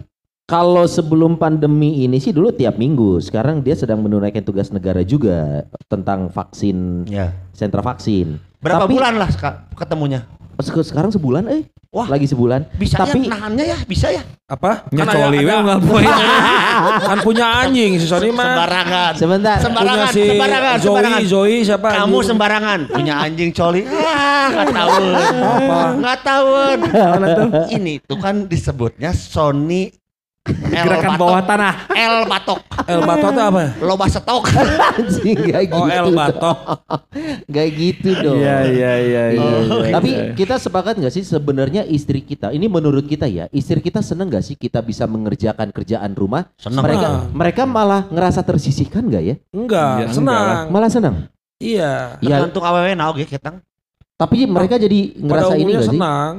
[0.49, 3.21] Kalau sebelum pandemi ini sih dulu tiap minggu.
[3.21, 7.37] Sekarang dia sedang menunaikan tugas negara juga tentang vaksin, Ya.
[7.53, 8.41] sentra vaksin.
[8.59, 9.29] Berapa Tapi- bulan lah
[9.77, 10.25] ketemunya?
[10.59, 11.63] Se- Sekarang sebulan eh.
[11.89, 12.05] Wah.
[12.05, 12.69] Lagi sebulan.
[12.77, 14.21] Bisa Tapi ya nahannya ya, bisa ya.
[14.45, 14.85] Apa?
[14.93, 16.05] Nya Kan coli we enggak poin.
[17.09, 18.45] kan punya anjing si Sony mah.
[18.61, 19.13] Sembarangan.
[19.17, 19.57] sebentar.
[19.57, 21.23] Sembarangan, Punya si sembarangan, Zoe, sembarangan.
[21.25, 21.89] Zoe siapa?
[21.89, 22.29] Kamu anjing?
[22.29, 23.83] sembarangan punya anjing coli.
[23.89, 24.93] Ah, nggak tahu.
[26.01, 26.49] Nggak tahu.
[27.73, 29.89] Ini tuh kan disebutnya Sony
[30.49, 31.21] L Gerakan batok.
[31.21, 31.75] bawah tanah.
[31.91, 32.61] L batok.
[32.81, 33.63] El Batok itu apa?
[33.81, 34.43] Loba stok.
[34.91, 35.77] Anjing gak gitu.
[35.77, 36.59] Oh, El Batok.
[37.45, 38.39] Gak gitu dong.
[38.39, 39.45] Iya iya iya iya.
[39.67, 39.93] Oh, iya.
[39.93, 44.29] Tapi kita sepakat nggak sih sebenarnya istri kita ini menurut kita ya istri kita seneng
[44.29, 46.49] nggak sih kita bisa mengerjakan kerjaan rumah?
[46.55, 47.23] Seneng mereka lah.
[47.29, 49.35] mereka malah ngerasa tersisihkan nggak ya?
[49.51, 50.65] Enggak, Ya, enggak senang.
[50.69, 51.17] Malah senang.
[51.59, 51.93] Iya.
[52.19, 53.61] Ya, Tergantung awewe naon ge ketang.
[54.15, 55.91] tapi mereka jadi Pada ngerasa ini nggak sih?
[55.93, 56.33] senang.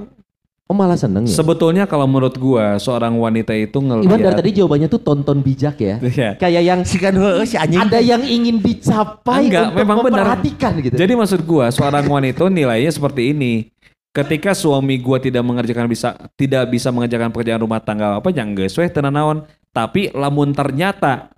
[0.69, 1.33] Oh malah seneng ya.
[1.33, 5.81] Sebetulnya kalau menurut gua seorang wanita itu Iwan dari ngelihat tadi jawabannya tuh tonton bijak
[5.81, 5.97] ya.
[5.97, 6.37] Iya.
[6.37, 7.17] Kayak yang Si kan
[7.49, 7.81] si anjing.
[7.81, 10.37] ada yang ingin dicapai Enggak, untuk memang benar.
[10.37, 10.93] memperhatikan gitu.
[10.93, 13.73] Jadi maksud gua seorang wanita nilainya seperti ini.
[14.13, 18.77] Ketika suami gua tidak mengerjakan bisa tidak bisa mengerjakan pekerjaan rumah tangga apa yang geus
[18.77, 19.49] we teu naon.
[19.73, 21.33] Tapi lamun ternyata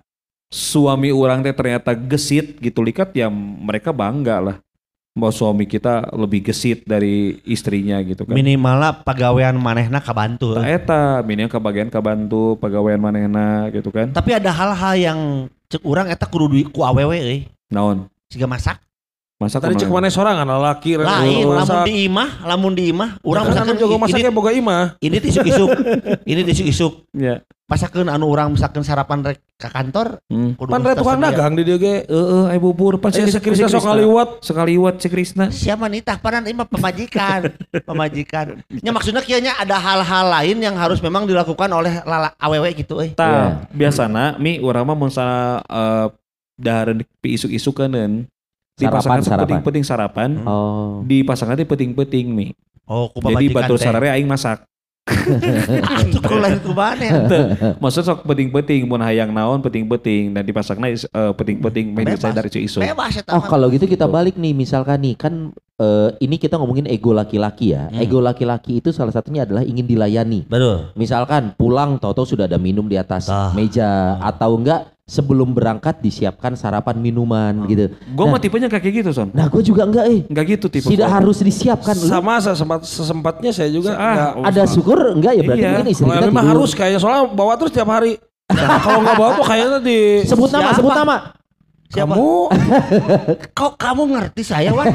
[0.52, 4.56] suami orang teh ternyata gesit gitu likat ya mereka bangga lah.
[5.12, 8.32] Bahwa suami kita lebih gesit dari istrinya gitu kan.
[8.32, 10.56] Minimal lah pagawean manehna kabantu.
[10.56, 14.08] Nah, eta minimal kebagian kabantu pegawaian manehna gitu kan.
[14.08, 15.18] Tapi ada hal-hal yang
[15.68, 17.40] cek urang eta kudu duit ku awewe euy.
[17.68, 18.08] Naon?
[18.32, 18.80] Siga masak.
[19.36, 21.84] Masa Tadi cek mana sorangan laki Lain, lamun masak.
[21.90, 24.94] di imah, lamun di imah, urang Urang misalkan jago ini, masaknya boga imah.
[25.02, 25.68] ini tisuk-isuk,
[26.30, 26.92] ini tisuk-isuk.
[27.10, 27.42] Ya.
[27.72, 30.52] Pasakeun anu urang misalkan sarapan rek ke kantor, Hmm.
[30.60, 32.04] Pan rek tukang dagang di dia ge.
[32.04, 34.28] Heeh, ayo bubur pan Pan si Krisna sok ngaliwat.
[34.44, 35.48] Sekaliwat si Krisna.
[35.48, 37.48] Siapa nih tah panan imah pemajikan,
[37.88, 38.60] pemajikan.
[38.76, 43.16] Ya maksudnya kianya ada hal-hal lain yang harus memang dilakukan oleh lala awewe gitu euy.
[43.16, 43.72] Tah, Iya.
[43.72, 46.06] biasana mi urang mah mun sana eh
[46.54, 48.28] dahareun pi isuk-isuk keuneun.
[48.72, 49.40] Sarapan, Dipasangkan sarapan.
[49.40, 50.30] penting-penting sarapan.
[50.44, 51.00] Oh.
[51.02, 52.52] Dipasangkan teh penting-penting mi.
[52.84, 54.68] Oh, ku Jadi pemajikan batur sarare aing masak.
[55.02, 57.14] Atuh ku lain ku mana ya?
[57.76, 62.22] Maksud sok penting-penting mun hayang naon penting-penting dan dipasangna is- eh, penting-penting main Bebas.
[62.22, 62.50] saya dari.
[62.52, 65.34] Bebas ya Oh kalau gitu kita balik nih misalkan nih kan
[65.74, 67.90] eh, ini kita ngomongin ego laki-laki ya.
[67.90, 67.98] Hmm.
[67.98, 70.46] Ego laki-laki itu salah satunya adalah ingin dilayani.
[70.46, 70.94] Betul.
[70.94, 73.50] Misalkan pulang tahu-tahu sudah ada minum di atas Ah.
[73.52, 77.90] meja atau enggak sebelum berangkat disiapkan sarapan minuman gitu.
[78.08, 78.32] Gue Nah.
[78.32, 79.28] mah tipenya kayak gitu son.
[79.30, 80.20] Nah gue juga enggak eh.
[80.24, 80.86] Enggak gitu tipe.
[80.86, 81.16] Tidak gua.
[81.18, 81.94] harus disiapkan.
[81.94, 83.92] Sama sesempat sesempatnya saya juga.
[83.92, 84.32] Ah, enggak.
[84.48, 85.70] ada syukur enggak ya berarti Iya.
[85.74, 86.52] mungkin istri kita memang tidur.
[86.54, 88.12] harus kayaknya soalnya bawa terus tiap hari.
[88.52, 90.76] Nah, kalau nggak bawa tuh kayaknya di Sebut nama, Siapa?
[90.76, 91.16] sebut nama.
[91.88, 92.14] Siapa?
[92.14, 92.28] kamu
[93.58, 94.92] Kok kamu ngerti saya, Wan?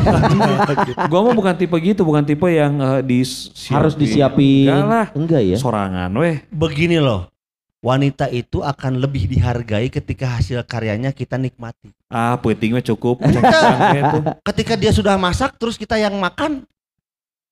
[1.10, 4.70] Gue mah bukan tipe gitu, bukan tipe yang eh, dis Harus disiapin.
[4.70, 5.06] Enggak lah.
[5.14, 5.58] Enggak ya.
[5.58, 6.42] Sorangan weh.
[6.50, 7.30] Begini loh.
[7.88, 11.96] Wanita itu akan lebih dihargai ketika hasil karyanya kita nikmati.
[12.12, 13.24] Ah, penting mah cukup.
[14.52, 16.68] Ketika dia sudah masak terus kita yang makan,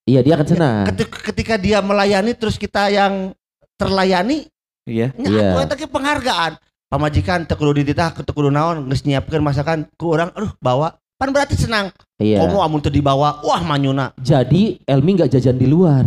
[0.03, 0.83] Iya dia akan senang.
[0.91, 3.31] ketika, ketika dia melayani terus kita yang
[3.79, 4.51] terlayani,
[4.83, 5.15] Iya.
[5.15, 5.65] Iya.
[5.71, 6.59] ge penghargaan.
[6.91, 10.99] Pamajikan teu kudu dititah, teu kudu naon, geus nyiapkeun masakan ku urang, aduh bawa.
[11.15, 11.95] Pan berarti senang.
[12.19, 12.43] Iya.
[12.43, 14.11] Komo amun teu dibawa, wah manyuna.
[14.19, 16.05] Jadi Elmi nggak jajan di luar.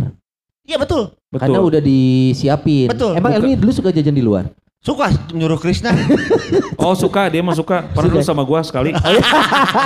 [0.69, 1.18] Iya betul.
[1.29, 1.45] Betul.
[1.45, 2.89] Karena udah disiapin.
[2.89, 3.13] Betul.
[3.13, 4.49] Emang Elmi dulu suka jajan di luar?
[4.81, 5.93] Suka nyuruh Krisna.
[6.79, 7.91] Oh suka, dia mah suka.
[7.91, 8.95] Pernah dulu sama gua sekali.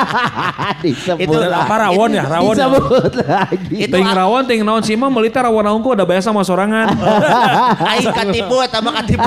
[1.26, 2.70] Itu apa rawon ya rawon ya.
[2.70, 3.76] Disebut lagi.
[3.90, 6.94] Itu Ting rawan, ting naon sih mah melita rawan naonku udah biasa sama sorangan.
[7.98, 9.26] Aing katipu eta mah katipu.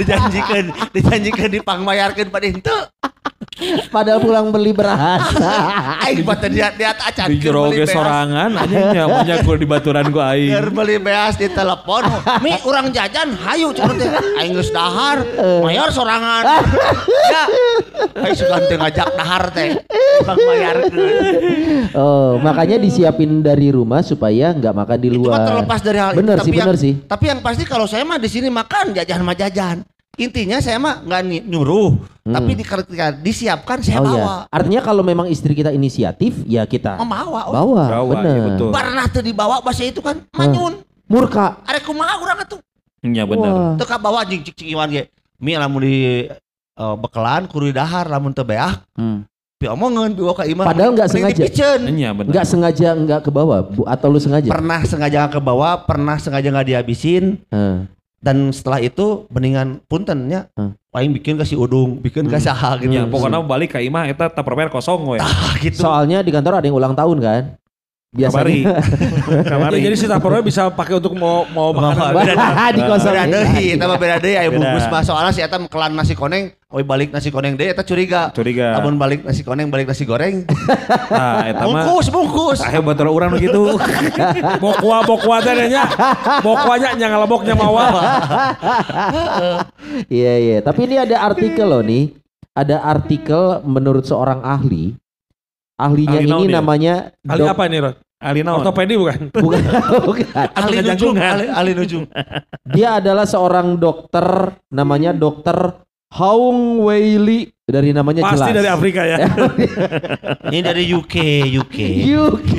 [0.00, 0.66] dijanjikeun,
[0.96, 2.80] dijanjikeun dipangbayarkeun pada henteu.
[3.88, 5.20] Padahal pulang beli beras.
[6.06, 10.32] Aing mah dia dia acan Di jero ge sorangan aja nyamannya gua di baturan gua
[10.34, 10.50] aing.
[10.52, 12.04] Keur beli beas di telepon.
[12.40, 14.08] Mi urang jajan hayu cenah teh.
[14.40, 15.22] Aing geus dahar,
[15.62, 16.42] mayor sorangan.
[17.34, 17.44] ya.
[18.24, 19.76] Aing suka teu ngajak dahar teh.
[20.20, 21.14] Tukang bayarkeun.
[21.96, 25.32] oh, makanya disiapin dari rumah supaya nggak makan di Itu luar.
[25.32, 26.44] mah terlepas dari hal Bener itu.
[26.44, 26.92] sih, Tapi bener yang, sih.
[27.06, 29.76] Tapi yang pasti kalau saya mah di sini makan jajan mah jajan.
[30.20, 31.96] Intinya saya mah nggak nyuruh,
[32.28, 34.04] tapi di, ketika disiapkan saya Hmm.
[34.04, 34.20] Oh bawa.
[34.20, 34.52] iya.
[34.52, 37.48] Artinya kalau memang istri kita inisiatif, ya kita Membawa.
[37.48, 37.52] oh.
[37.56, 37.84] bawa.
[37.88, 38.34] Bawa, bener.
[38.36, 38.68] iya betul.
[38.68, 40.84] Pernah tuh dibawa bahasa itu kan manyun.
[41.08, 41.56] Murka.
[41.64, 42.60] Arek kumaha urang atuh.
[43.00, 43.80] Iya benar.
[43.80, 45.08] Teu bawa jeung cik cik iwan ge.
[45.40, 48.84] Mi lamun di eh, bekelan kudu dahar lamun teu beak.
[48.92, 49.24] Hmm.
[49.56, 50.64] Pi omongeun pi ka imah.
[50.68, 51.44] Padahal nggak sengaja.
[51.88, 52.28] Iya benar.
[52.28, 54.48] Nggak sengaja nggak ke bawah, Bu, atau lu sengaja?
[54.48, 57.40] Pernah sengaja nggak ke bawah, pernah sengaja nggak dihabisin.
[57.52, 57.88] Heeh.
[58.20, 60.52] Dan setelah itu mendingan puntennya.
[60.52, 60.76] Hmm.
[60.92, 62.92] Paling bikin kasih udung, bikin ke saha gitu.
[62.92, 65.18] Ya, pokoknya balik ke imah eta tupperware kosong we.
[65.24, 65.80] Ah, gitu.
[65.80, 67.42] Soalnya di kantor ada yang ulang tahun kan?
[68.10, 68.82] Biasanya.
[69.46, 69.78] Kamari.
[69.78, 72.26] Ya, jadi si tupperware bisa pakai untuk mau mau makanan.
[72.74, 73.14] di kosong.
[73.14, 76.50] Beda deui, eta mah beda deui aya bungkus mah soalnya si eta kelan nasi koneng,
[76.74, 78.34] oi balik nasi koneng deui eta curiga.
[78.34, 78.82] Curiga.
[78.82, 80.42] Lamun balik nasi koneng balik nasi goreng.
[81.10, 82.58] Nah, eta mah Bungkus, bungkus.
[82.66, 83.78] Ayo batur urang gitu.
[84.58, 85.86] Bokwa bokwa teh nya.
[86.42, 87.94] Bokwanya nya ngaleboknya mawa.
[90.10, 90.56] Iya iya.
[90.66, 92.10] Tapi ini ada artikel loh nih.
[92.58, 94.98] Ada artikel menurut seorang ahli.
[95.80, 96.56] Ahlinya Ahli ini dia?
[96.60, 97.94] namanya dok- apa ini, Ron?
[98.20, 98.60] Ali naon?
[98.60, 99.20] Ortopedi bukan?
[99.44, 99.60] bukan,
[100.12, 100.26] bukan.
[100.52, 102.04] Ali Atau nujung, ali, ali nujung.
[102.68, 105.56] Dia adalah seorang dokter namanya dokter
[106.10, 107.16] Haung Wei
[107.64, 108.56] dari namanya Pasti jelas.
[108.60, 109.24] dari Afrika ya.
[110.52, 111.14] Ini dari UK,
[111.54, 111.76] UK.
[112.12, 112.54] UK.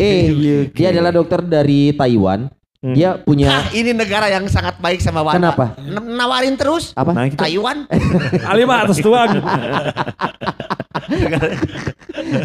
[0.73, 2.47] Dia adalah dokter dari Taiwan.
[2.81, 2.97] Hmm.
[2.97, 5.53] Dia punya Hah, ini negara yang sangat baik sama Wanda.
[5.53, 5.77] Kenapa?
[5.77, 6.97] N- nawarin terus.
[6.97, 7.13] apa?
[7.13, 7.85] Nah, kita Taiwan.
[8.49, 9.37] Ali mah atas tuang.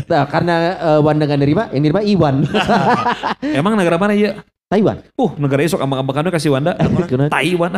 [0.07, 2.43] Nah, karena eh, Wanda nggak nerima, yang nerima Iwan.
[3.61, 4.43] emang negara mana ya?
[4.67, 4.99] Taiwan.
[5.15, 6.75] Uh, negara esok ambang-ambang kasih Wanda.
[7.07, 7.31] Kenapa?
[7.31, 7.73] Taiwan.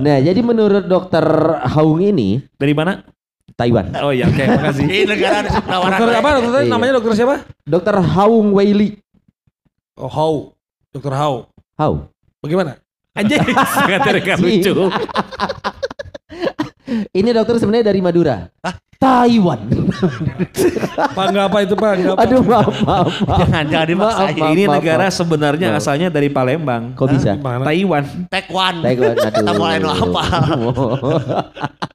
[0.00, 1.24] Nah, jadi menurut dokter
[1.68, 3.04] Haung ini Dari mana?
[3.54, 3.92] Taiwan.
[4.00, 4.84] Oh iya, oke, makasih.
[4.88, 5.98] Ini negara nawaran.
[6.00, 6.30] Dokter apa?
[6.40, 6.70] Dokter Iya.
[6.72, 7.34] namanya dokter siapa?
[7.62, 8.72] Dokter Haung Wei
[9.94, 10.32] Oh, How.
[10.90, 11.46] Dokter How.
[11.78, 12.10] How?
[12.42, 12.82] Bagaimana?
[13.14, 13.38] Anjing,
[13.78, 14.02] sangat
[14.42, 14.90] lucu.
[17.14, 18.50] Ini dokter sebenarnya dari Madura.
[19.04, 19.60] Taiwan.
[21.12, 21.90] Pak enggak apa itu Pak?
[21.92, 22.22] Enggak apa.
[22.24, 23.38] Aduh maaf maaf maaf.
[23.44, 24.32] Jangan jangan dimaksain.
[24.34, 25.16] Maaf, Ini maaf, negara maaf.
[25.16, 26.96] sebenarnya asalnya dari Palembang.
[26.96, 27.36] Kok bisa?
[27.36, 27.68] Gimana?
[27.68, 28.04] Taiwan.
[28.32, 28.74] Taiwan.
[28.88, 29.12] Aduh.
[29.28, 30.22] Kita mulai nu apa?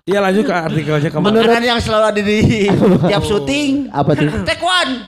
[0.10, 1.38] Iya lanjut ke artikelnya kemarin.
[1.38, 2.66] Makanan yang selalu ada di
[3.14, 3.94] tiap syuting.
[3.94, 4.26] Apa tuh?
[4.42, 5.06] Taekwondo.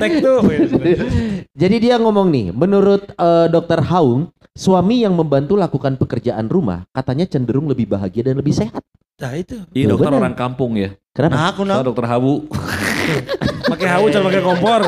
[0.00, 0.40] Tek tuh.
[1.52, 7.24] Jadi dia ngomong nih, menurut eh, Dokter Haung, suami yang membantu lakukan pekerjaan rumah katanya
[7.24, 8.84] cenderung lebih bahagia dan lebih sehat.
[9.16, 9.56] Nah itu.
[9.72, 10.20] Ini Tuh, dokter bener.
[10.20, 10.92] orang kampung ya.
[11.16, 11.32] Kenapa?
[11.32, 11.80] Nah, aku nah.
[11.80, 12.44] dokter Habu.
[13.66, 14.80] Pakai hawu jangan pakai kompor.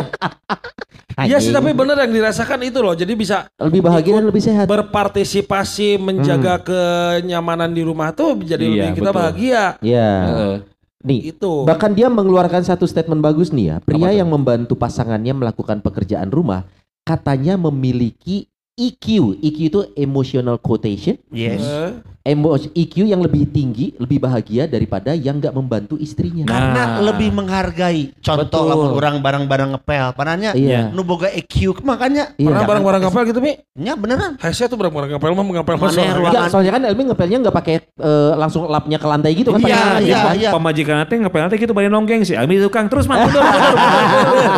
[1.22, 2.96] Iya sih tapi bener yang dirasakan itu loh.
[2.96, 4.64] Jadi bisa lebih bahagia dan lebih sehat.
[4.64, 9.20] berpartisipasi menjaga kenyamanan di rumah tuh jadi Iya, lebih kita betul.
[9.20, 9.62] bahagia.
[9.85, 10.11] Ya.
[10.28, 10.56] Heeh.
[11.02, 11.66] Nih, Itu.
[11.66, 13.76] bahkan dia mengeluarkan satu statement bagus nih ya.
[13.82, 16.64] Pria yang membantu pasangannya melakukan pekerjaan rumah
[17.02, 19.06] katanya memiliki EQ.
[19.38, 21.20] EQ itu emotional quotation.
[21.28, 21.61] Yes.
[21.61, 26.46] Eh, Emo EQ yang lebih tinggi, lebih bahagia daripada yang nggak membantu istrinya.
[26.46, 27.02] Karena Nah.
[27.02, 28.14] lebih menghargai.
[28.16, 30.06] Contoh lamun orang barang-barang ngepel.
[30.14, 30.94] Pananya Iya.
[30.94, 32.30] nu boga EQ makanya.
[32.38, 32.46] Iya.
[32.46, 33.58] Pernah barang-barang ngapel gitu Mi?
[33.74, 34.38] Ya beneran.
[34.38, 35.42] Hesnya tuh barang-barang ngapel mah
[35.90, 36.14] soalnya.
[36.14, 39.58] ruang- Enggak, soalnya kan Elmi ngepelnya nggak pakai eh, langsung lapnya ke lantai gitu kan?
[39.58, 40.50] Iya, iya, Pem- iya.
[40.54, 42.38] Pemajikan nanti ngepel nanti gitu balik nongkeng sih.
[42.38, 43.42] Ami tukang terus mah mundur.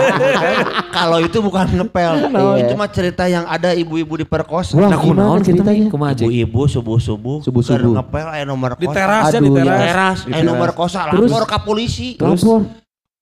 [0.91, 2.13] Kalau itu bukan ngepel.
[2.55, 2.65] Iya.
[2.65, 4.75] Itu mah cerita yang ada ibu-ibu diperkosa.
[4.75, 5.87] Wah, Nah, gimana kunaon ceritanya?
[6.15, 7.93] Ibu-ibu subuh-subuh Subuh-subuh.
[7.95, 8.95] ngepel aya nomor Di kos.
[8.95, 9.81] teras ya di Di teras.
[9.81, 12.09] teras Di aya nomor kosa lapor ke polisi.
[12.17, 12.65] Lapor.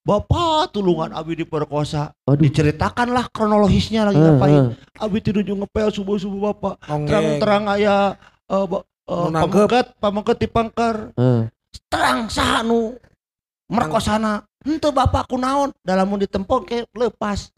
[0.02, 2.10] Bapak tulungan Abi diperkosa.
[2.24, 2.42] Aduh.
[2.42, 4.58] Diceritakanlah kronologisnya lagi Eh, ngapain.
[4.58, 4.66] eh.
[4.98, 6.74] Abi tinuju ngepel subuh-subuh Bapak.
[6.82, 9.46] Terang-terang aya ba- eh, Nu nangkep.
[9.70, 10.96] pamengket, pamengket dipangkar.
[11.14, 11.46] Eh.
[11.86, 12.98] Terang saha nu
[13.66, 14.42] merkosana.
[14.62, 17.50] Henteu Bapak kunaon dalam mun ditempok ke lepas.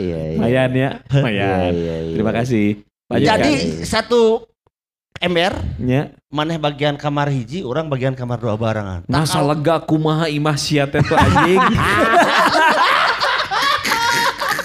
[0.00, 0.38] Iya, iya.
[0.38, 0.90] Lumayan ya.
[0.98, 1.70] Iya, Lumayan.
[1.70, 2.14] iya, iya.
[2.18, 2.66] Terima kasih.
[3.06, 3.86] Lanjut, Jadi kan?
[3.86, 4.22] satu
[5.20, 6.10] ember Nya.
[6.32, 9.06] maneh bagian kamar hiji, orang bagian kamar dua barengan.
[9.06, 11.58] Tak Masa lega kumaha imah sia teh tuh anjing.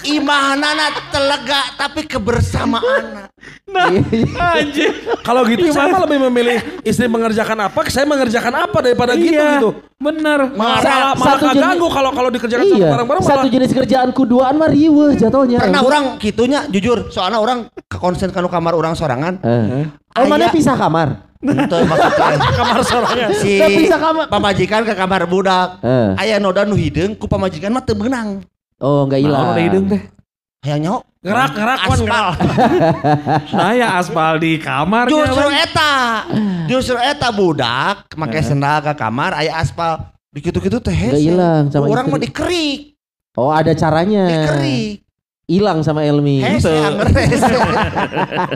[0.07, 3.27] imahanana telega tapi kebersamaan.
[3.67, 4.27] Iya, iya.
[4.55, 4.93] anjing.
[5.21, 9.59] Kalau gitu saya mah lebih memilih istri mengerjakan apa, saya mengerjakan apa daripada gitu Iya,
[9.59, 9.69] gitu.
[9.95, 10.53] Bener.
[10.53, 10.81] Malah
[11.13, 14.53] malah Satu jenis- kaganggu kalau kalau dikerjakan sama Iya, bareng-bareng satu malah jenis kerjaan kuduaan
[14.55, 15.59] mah riweuh jatuhnya.
[15.59, 15.89] Pernah Elmi.
[15.89, 19.41] orang gitunya jujur, soalnya orang konsen kanu kamar orang sorangan.
[19.41, 19.85] Eh.
[20.15, 21.27] Oh, mana pisah kamar?
[21.37, 23.29] Itu maksudnya kamar sorangan.
[23.37, 23.59] si
[24.25, 25.77] pamajikan ke kamar budak.
[25.83, 26.15] Eh.
[26.17, 28.41] Aya noda nu hideung ku pamajikan mah teu beunang.
[28.77, 29.41] Oh, enggak hilang.
[29.41, 30.01] Nah, ada hidung teh.
[30.61, 31.79] Hayang nyaho ngerak wan ngerak.
[31.85, 32.27] aspal.
[33.55, 35.05] Nah ya aspal di kamar.
[35.07, 35.93] Justru eta.
[36.65, 40.09] Justru eta budak make sendal ke kamar aya aspal.
[40.29, 41.23] Dikitu-kitu teh Nggak hese.
[41.23, 42.27] hilang sama Orang mah istri.
[42.27, 42.79] dikerik,
[43.35, 44.25] Oh, ada caranya.
[44.25, 45.04] dikerik.
[45.45, 46.41] Hilang sama Elmi.
[46.41, 47.53] Hese anger hese.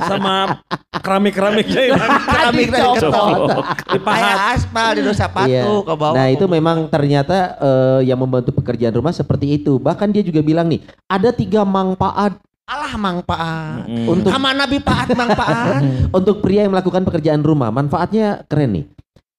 [0.01, 0.57] sama
[0.91, 2.11] keramik-keramiknya hilang.
[2.25, 3.05] Keramik Dicopot.
[3.05, 3.65] ketok.
[4.09, 5.63] Aya aspal di dosa patu Iya.
[5.85, 6.15] ke bawah.
[6.17, 9.77] Nah itu memang ternyata eh, yang membantu pekerjaan rumah seperti itu.
[9.77, 13.89] Bahkan dia juga bilang nih, ada tiga manfaat alah mangpaat.
[14.05, 15.81] untuk Sama Nabi paat mangpaat.
[16.21, 17.69] untuk pria yang melakukan pekerjaan rumah.
[17.69, 18.85] Manfaatnya keren nih.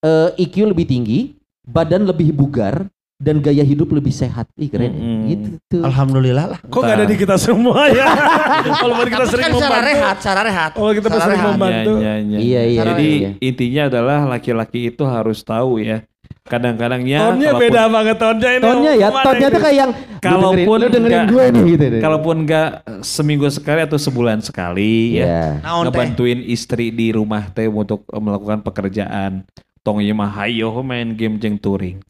[0.01, 2.87] Eh, IQ lebih tinggi, badan lebih bugar,
[3.21, 4.49] dan gaya hidup lebih sehat.
[4.57, 4.89] Ih keren.
[4.91, 5.19] Mm-mm.
[5.29, 5.81] Gitu tuh.
[5.85, 6.59] Alhamdulillah lah.
[6.59, 8.09] Kok gak ada di kita semua ya?
[8.81, 9.85] Kalau kita Tapi sering kan membantu.
[9.85, 10.71] rehat, secara rehat.
[10.73, 11.51] Oh, kita Secara sering rehat.
[11.53, 11.93] membantu.
[11.93, 12.37] Ya, ya, ya.
[12.41, 12.81] Iya iya.
[12.81, 13.29] Jadi iya.
[13.39, 16.01] intinya adalah laki-laki itu harus tahu ya.
[16.41, 18.63] Kadang-kadangnya Tonnya kalaupun- beda banget tonnya ini.
[18.65, 21.85] Tonnya ya, tonnya tuh kayak yang Kalaupun lu dengerin, lu dengerin enggak- gue nih gitu.
[22.01, 22.69] Kalaupun enggak
[23.01, 25.25] seminggu sekali atau sebulan sekali ya.
[25.25, 25.45] ya.
[25.61, 25.93] Naon teh?
[25.93, 29.45] ngebantuin istri di rumah teh untuk melakukan pekerjaan.
[29.81, 32.01] Tong ieu mah hayo main game jeung touring.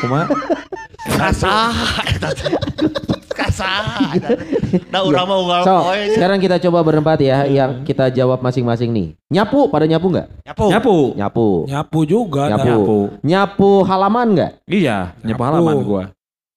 [0.00, 0.26] Kumaha?
[1.16, 1.72] Kasah.
[3.36, 4.16] Kasah.
[4.90, 5.74] Nah urang mah unggal So,
[6.16, 9.08] sekarang kita coba berempat ya, yang kita jawab masing-masing nih.
[9.32, 10.26] Nyapu, pada nyapu nggak?
[10.46, 10.64] Nyapu.
[10.72, 10.96] Nyapu.
[11.16, 11.46] Nyapu.
[11.68, 12.42] Nyapu juga.
[12.50, 12.98] Nyapu.
[13.22, 14.52] Nyapu halaman nggak?
[14.66, 15.42] Iya, nyapu Nyapu.
[15.44, 16.02] halaman gua.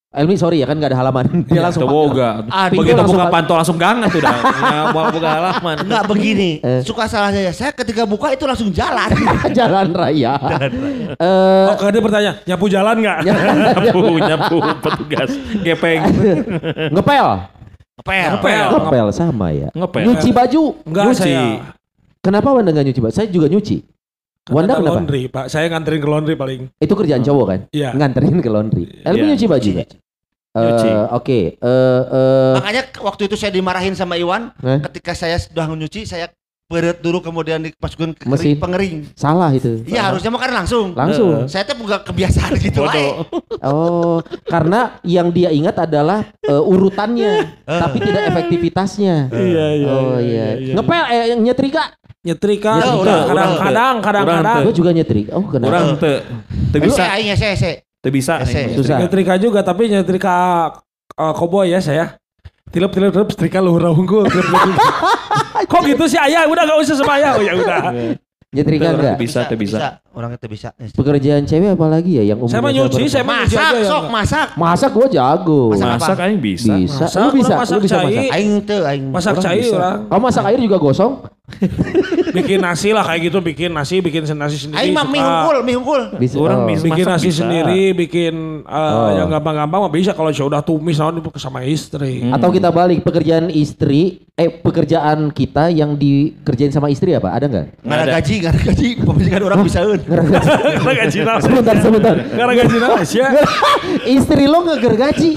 [0.09, 1.45] Elmi sorry ya kan nggak ada halaman.
[1.45, 2.41] Dia langsung boga.
[2.73, 4.33] Begitu langsung buka pa- pantau langsung gangat tuh dah.
[4.41, 5.75] Ya, buka halaman.
[5.85, 6.51] Enggak begini.
[6.65, 6.81] Eh.
[6.81, 7.53] Suka salah saya.
[7.53, 9.05] Saya ketika buka itu langsung jalan.
[9.57, 10.33] jalan raya.
[11.13, 13.17] Eh, Oh, kalau dia bertanya, nyapu jalan nggak?
[13.21, 15.29] Nyapu, nyapu petugas.
[15.61, 16.01] Gepeng.
[16.89, 17.27] ngepel.
[18.01, 18.29] Ngepel.
[18.33, 18.65] Ngepel.
[18.81, 19.69] Ngepel sama ya.
[19.71, 20.09] Ngepel.
[20.09, 20.63] Nyuci baju.
[20.89, 21.21] Enggak Nyuci.
[21.21, 21.45] saya.
[22.19, 23.13] Kenapa Wanda nggak nyuci baju?
[23.13, 23.85] Saya juga nyuci.
[24.49, 24.95] Wanda Kata kenapa?
[24.95, 25.45] laundry, Pak.
[25.47, 26.61] Saya nganterin ke laundry paling.
[26.75, 27.59] Itu kerjaan cowok kan?
[27.69, 27.89] Iya.
[27.91, 28.83] Nganterin ke laundry.
[29.01, 29.29] Elmi Iya.
[29.31, 29.89] nyuci baju nggak?
[30.51, 30.89] Nyuci.
[30.89, 31.39] Eh, Oke.
[31.55, 34.49] Eh, eh, Makanya waktu itu saya dimarahin sama Iwan.
[34.59, 34.81] Eh?
[34.83, 36.27] Ketika saya sudah nyuci, saya
[36.65, 38.53] peret dulu kemudian dipasukin ke Mesin.
[38.53, 38.95] kering- pengering.
[39.15, 39.81] salah itu.
[39.83, 40.93] Iya harusnya mah kan langsung.
[40.93, 41.45] Langsung.
[41.45, 42.85] Saya tuh bukan kebiasaan gitu.
[43.59, 47.33] Oh, karena yang dia ingat adalah eh, urutannya,
[47.65, 49.15] tapi tidak efektivitasnya.
[49.29, 49.87] Iya, iya.
[49.87, 50.45] oh iya.
[50.71, 51.93] Ngepel eh nyetrika.
[52.19, 54.03] Nyetrika Nyetrika, kadang-kadang urang teu.
[54.03, 55.31] kadang-kadang Urang Gue juga nyetrika.
[55.33, 55.69] Oh kenapa?
[55.69, 56.11] Orang te
[56.67, 57.03] te Bisa.
[57.09, 57.71] Aing ese ese.
[57.97, 58.33] te bisa.
[58.75, 58.99] Susah.
[58.99, 60.35] nyetrika juga tapi nyetrika
[61.15, 62.19] uh, koboi ya saya.
[62.69, 64.23] Tilep tilep tilep setrika luhur unggul.
[64.25, 64.83] Tilep, tilep, tilep.
[65.71, 66.43] Kok gitu sih ayah?
[66.45, 67.31] Udah gak usah sama ayah.
[67.33, 67.81] Oh ya udah.
[68.49, 69.15] Nyetrika Orang enggak?
[69.15, 69.77] bisa, te bisa.
[70.09, 70.69] Orang itu bisa.
[70.91, 73.77] Pekerjaan cewek apa lagi ya yang umumnya Saya mah nyuci, saya mah Masak, aja.
[73.77, 73.85] ya.
[73.85, 74.47] sok masak.
[74.57, 75.61] Masak gue jago.
[75.71, 76.73] Masak aing bisa.
[76.73, 77.05] Bisa.
[77.05, 78.05] Masak, Lu bisa, orang masak lu bisa cai.
[78.09, 78.33] masak.
[78.33, 79.03] Aing teu aing.
[79.07, 79.75] Masak Orang cair bisa.
[79.77, 79.97] orang.
[80.03, 81.13] Kamu masak air juga gosong?
[82.37, 84.79] Bikin nasi lah kayak gitu, bikin nasi, bikin nasi sendiri.
[84.85, 86.01] Aing mah mie hungkul, mie hungkul.
[86.21, 86.35] Bisa.
[86.37, 86.69] Orang oh.
[86.69, 87.45] bikin nasi bisa.
[87.45, 89.09] sendiri, bikin uh, Oh.
[89.15, 92.25] yang gampang-gampang mah bisa kalau sudah tumis naon sama istri.
[92.29, 97.33] Atau kita balik pekerjaan istri, eh pekerjaan kita yang dikerjain sama istri apa?
[97.33, 97.65] Ada nggak?
[97.85, 98.89] Nggak ada gaji, nggak ada gaji.
[99.01, 99.99] Pemajikan orang bisa eun.
[99.99, 102.15] Karena gaji sebentar, sebentar.
[102.29, 103.29] Karena gaji nasi ya.
[104.17, 105.29] istri lo nggak gergaji?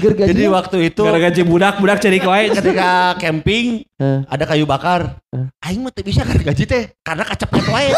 [0.00, 0.30] Gergaji.
[0.32, 2.46] Jadi waktu itu Gara gaji budak, budak cari wae.
[2.54, 4.26] ketika camping Eh.
[4.26, 5.22] ada kayu bakar.
[5.62, 7.90] Aing mah teu bisa kan gaji teh karena kacepet wae.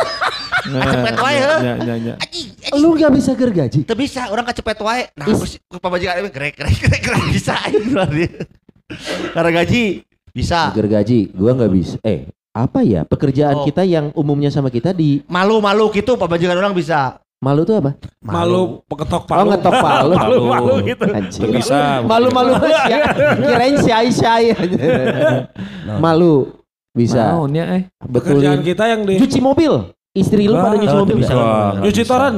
[0.66, 1.60] Kacepet wae heuh.
[1.64, 2.14] Ya, ya, ya.
[2.20, 2.80] Anjing, anjing.
[2.84, 3.80] Lu nggak bisa gergaji?
[3.88, 5.08] Teu bisa, orang kacepet wae.
[5.16, 8.24] Nah, terus pemajikan aing grek grek grek grek bisa aing berarti.
[9.32, 9.82] Karena gaji
[10.36, 10.68] bisa.
[10.76, 11.96] Gergaji, gua nggak bisa.
[12.04, 13.64] Eh, apa ya pekerjaan Oh.
[13.64, 17.20] kita yang umumnya sama kita di Malu-malu gitu pemajikan orang bisa.
[17.40, 17.90] Malu tuh apa?
[18.24, 19.48] Malu ketok Oh palu.
[19.52, 20.14] ngetok palu.
[20.20, 21.04] Malu, malu gitu.
[21.04, 21.48] Anjir.
[21.52, 22.00] Bisa.
[22.02, 22.52] Malu-malu
[22.88, 22.98] ya.
[23.44, 24.44] Kirain syai syai.
[26.04, 26.50] Malu
[26.96, 27.36] bisa.
[27.36, 27.82] Naon ya eh.
[28.00, 28.68] Pekerjaan Betulin.
[28.72, 29.72] kita yang di Cuci mobil.
[30.16, 31.34] Istri lu pada nyuci oh, mobil bisa.
[31.84, 32.34] Nyuci toran.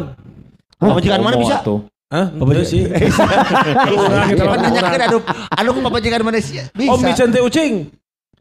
[0.79, 1.63] Pemajikan mana bisa?
[1.63, 1.79] atuh.
[2.09, 2.27] Hah?
[2.35, 2.89] Enggak sih.
[2.89, 4.41] Kurang gitu.
[4.43, 5.19] Jangan nanyakan anu
[5.55, 6.59] anu ku pemajikan mana sih?
[6.75, 6.91] Bisa.
[6.91, 7.73] Om Vicente Ucing.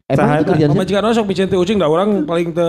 [0.08, 0.70] Emang itu kerjaan?
[0.74, 2.67] Pemajikan orang sok Vicente Ucing dah orang paling te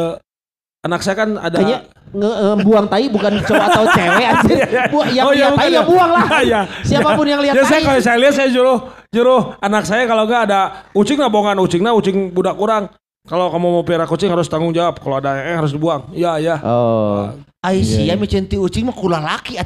[0.79, 4.59] anak saya kan ada Kayaknya nge eh, buang tai bukan cowok atau cewek anjir.
[4.89, 6.27] Bu, yang Oh, iya, lihat tai bukan ya buang lah.
[6.49, 6.61] Iya.
[6.81, 7.85] Siapa pun yang lihat Ya saya tai.
[7.85, 10.61] kalau saya lihat saya juruh juruh anak saya kalau nggak ada
[10.93, 12.89] ucing nah bongan ucing nah ucing budak kurang.
[13.29, 14.97] Kalau kamu mau pelihara kucing harus tanggung jawab.
[14.97, 16.09] Kalau ada yang harus dibuang.
[16.17, 16.57] Iya iya.
[16.65, 17.29] Oh.
[17.61, 19.61] Ai sia micenti ucing mah kula laki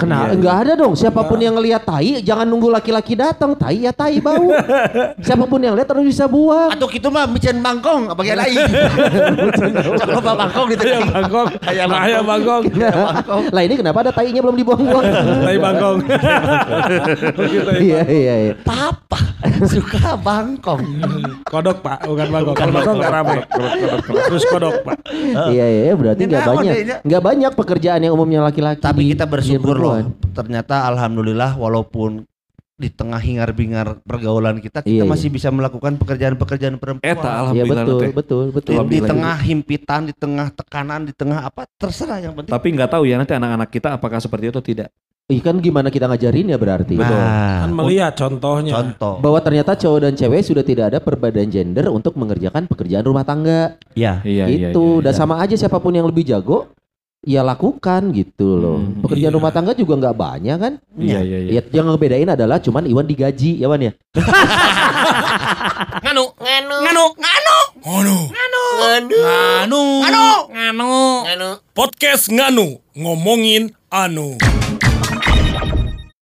[0.00, 0.06] atuh.
[0.06, 0.32] Kenapa?
[0.32, 0.92] Enggak ada dong.
[0.94, 3.52] Siapa pun yang ngelihat tai, jangan nunggu laki-laki datang.
[3.52, 4.48] Tai ya tai bau.
[5.26, 6.72] Siapa pun yang lihat harus bisa buang.
[6.72, 8.56] Atau gitu mah micen bangkong bagian lain.
[10.10, 11.12] Coba bangkong di Ayah tengah.
[11.12, 11.48] bangkong.
[11.62, 12.62] Ayah Nah, Ayah bangkong.
[13.50, 15.04] lah ini kenapa ada tainya belum dibuang-buang?
[15.42, 15.98] Tai bangkong.
[17.40, 18.00] Gitu, ya.
[18.00, 18.52] Iya iya iya.
[18.62, 19.09] Papa
[19.72, 20.84] suka bangkong.
[21.48, 22.56] Kodok pak, bukan bangkong.
[22.56, 23.36] Kalau bangkong nggak rame.
[24.28, 24.96] Terus kodok pak.
[25.50, 26.74] Iya iya berarti Ini nggak banyak.
[27.04, 28.80] Nggak banyak pekerjaan yang umumnya laki-laki.
[28.80, 29.96] Tapi kita bersyukur di loh.
[30.36, 32.24] Ternyata alhamdulillah walaupun
[32.80, 35.12] di tengah hingar-bingar pergaulan kita Iya, kita iya.
[35.12, 37.04] masih bisa melakukan pekerjaan-pekerjaan perempuan.
[37.04, 38.12] Eta Iya alhamdulillah betul teh.
[38.16, 38.74] betul betul.
[38.88, 42.48] di, tengah himpitan, di tengah tekanan, di tengah apa terserah yang penting.
[42.48, 44.88] Tapi nggak tahu ya nanti anak-anak kita apakah seperti itu atau tidak.
[45.30, 46.98] Ih, kan gimana kita ngajarin ya berarti.
[46.98, 48.74] Nah, Kan melihat contohnya.
[48.74, 49.22] contoh.
[49.22, 53.78] Bahwa ternyata cowok dan cewek sudah tidak ada perbedaan gender untuk mengerjakan pekerjaan rumah tangga.
[53.94, 54.18] Ya.
[54.26, 54.74] Iya iya.
[54.74, 55.20] itu iya, dan iya.
[55.22, 56.74] sama aja siapa pun yang lebih jago
[57.22, 58.82] ya lakukan gitu loh.
[58.82, 59.38] Hmm, Pekerjaan iya.
[59.38, 60.72] rumah tangga juga nggak banyak kan?
[60.98, 61.50] Iya iya iya.
[61.60, 63.92] Ya, yang ngebedain adalah cuman Iwan digaji ya Wan ya.
[66.00, 66.24] Nganu.
[66.42, 66.76] Nganu.
[66.82, 67.06] Nganu.
[67.14, 67.46] Nganu.
[67.86, 68.64] Nganu.
[68.80, 69.82] Nganu.
[70.00, 70.26] Nganu.
[70.50, 70.90] Nganu.
[71.22, 71.48] Nganu.
[71.76, 74.34] Podcast Nganu ngomongin anu.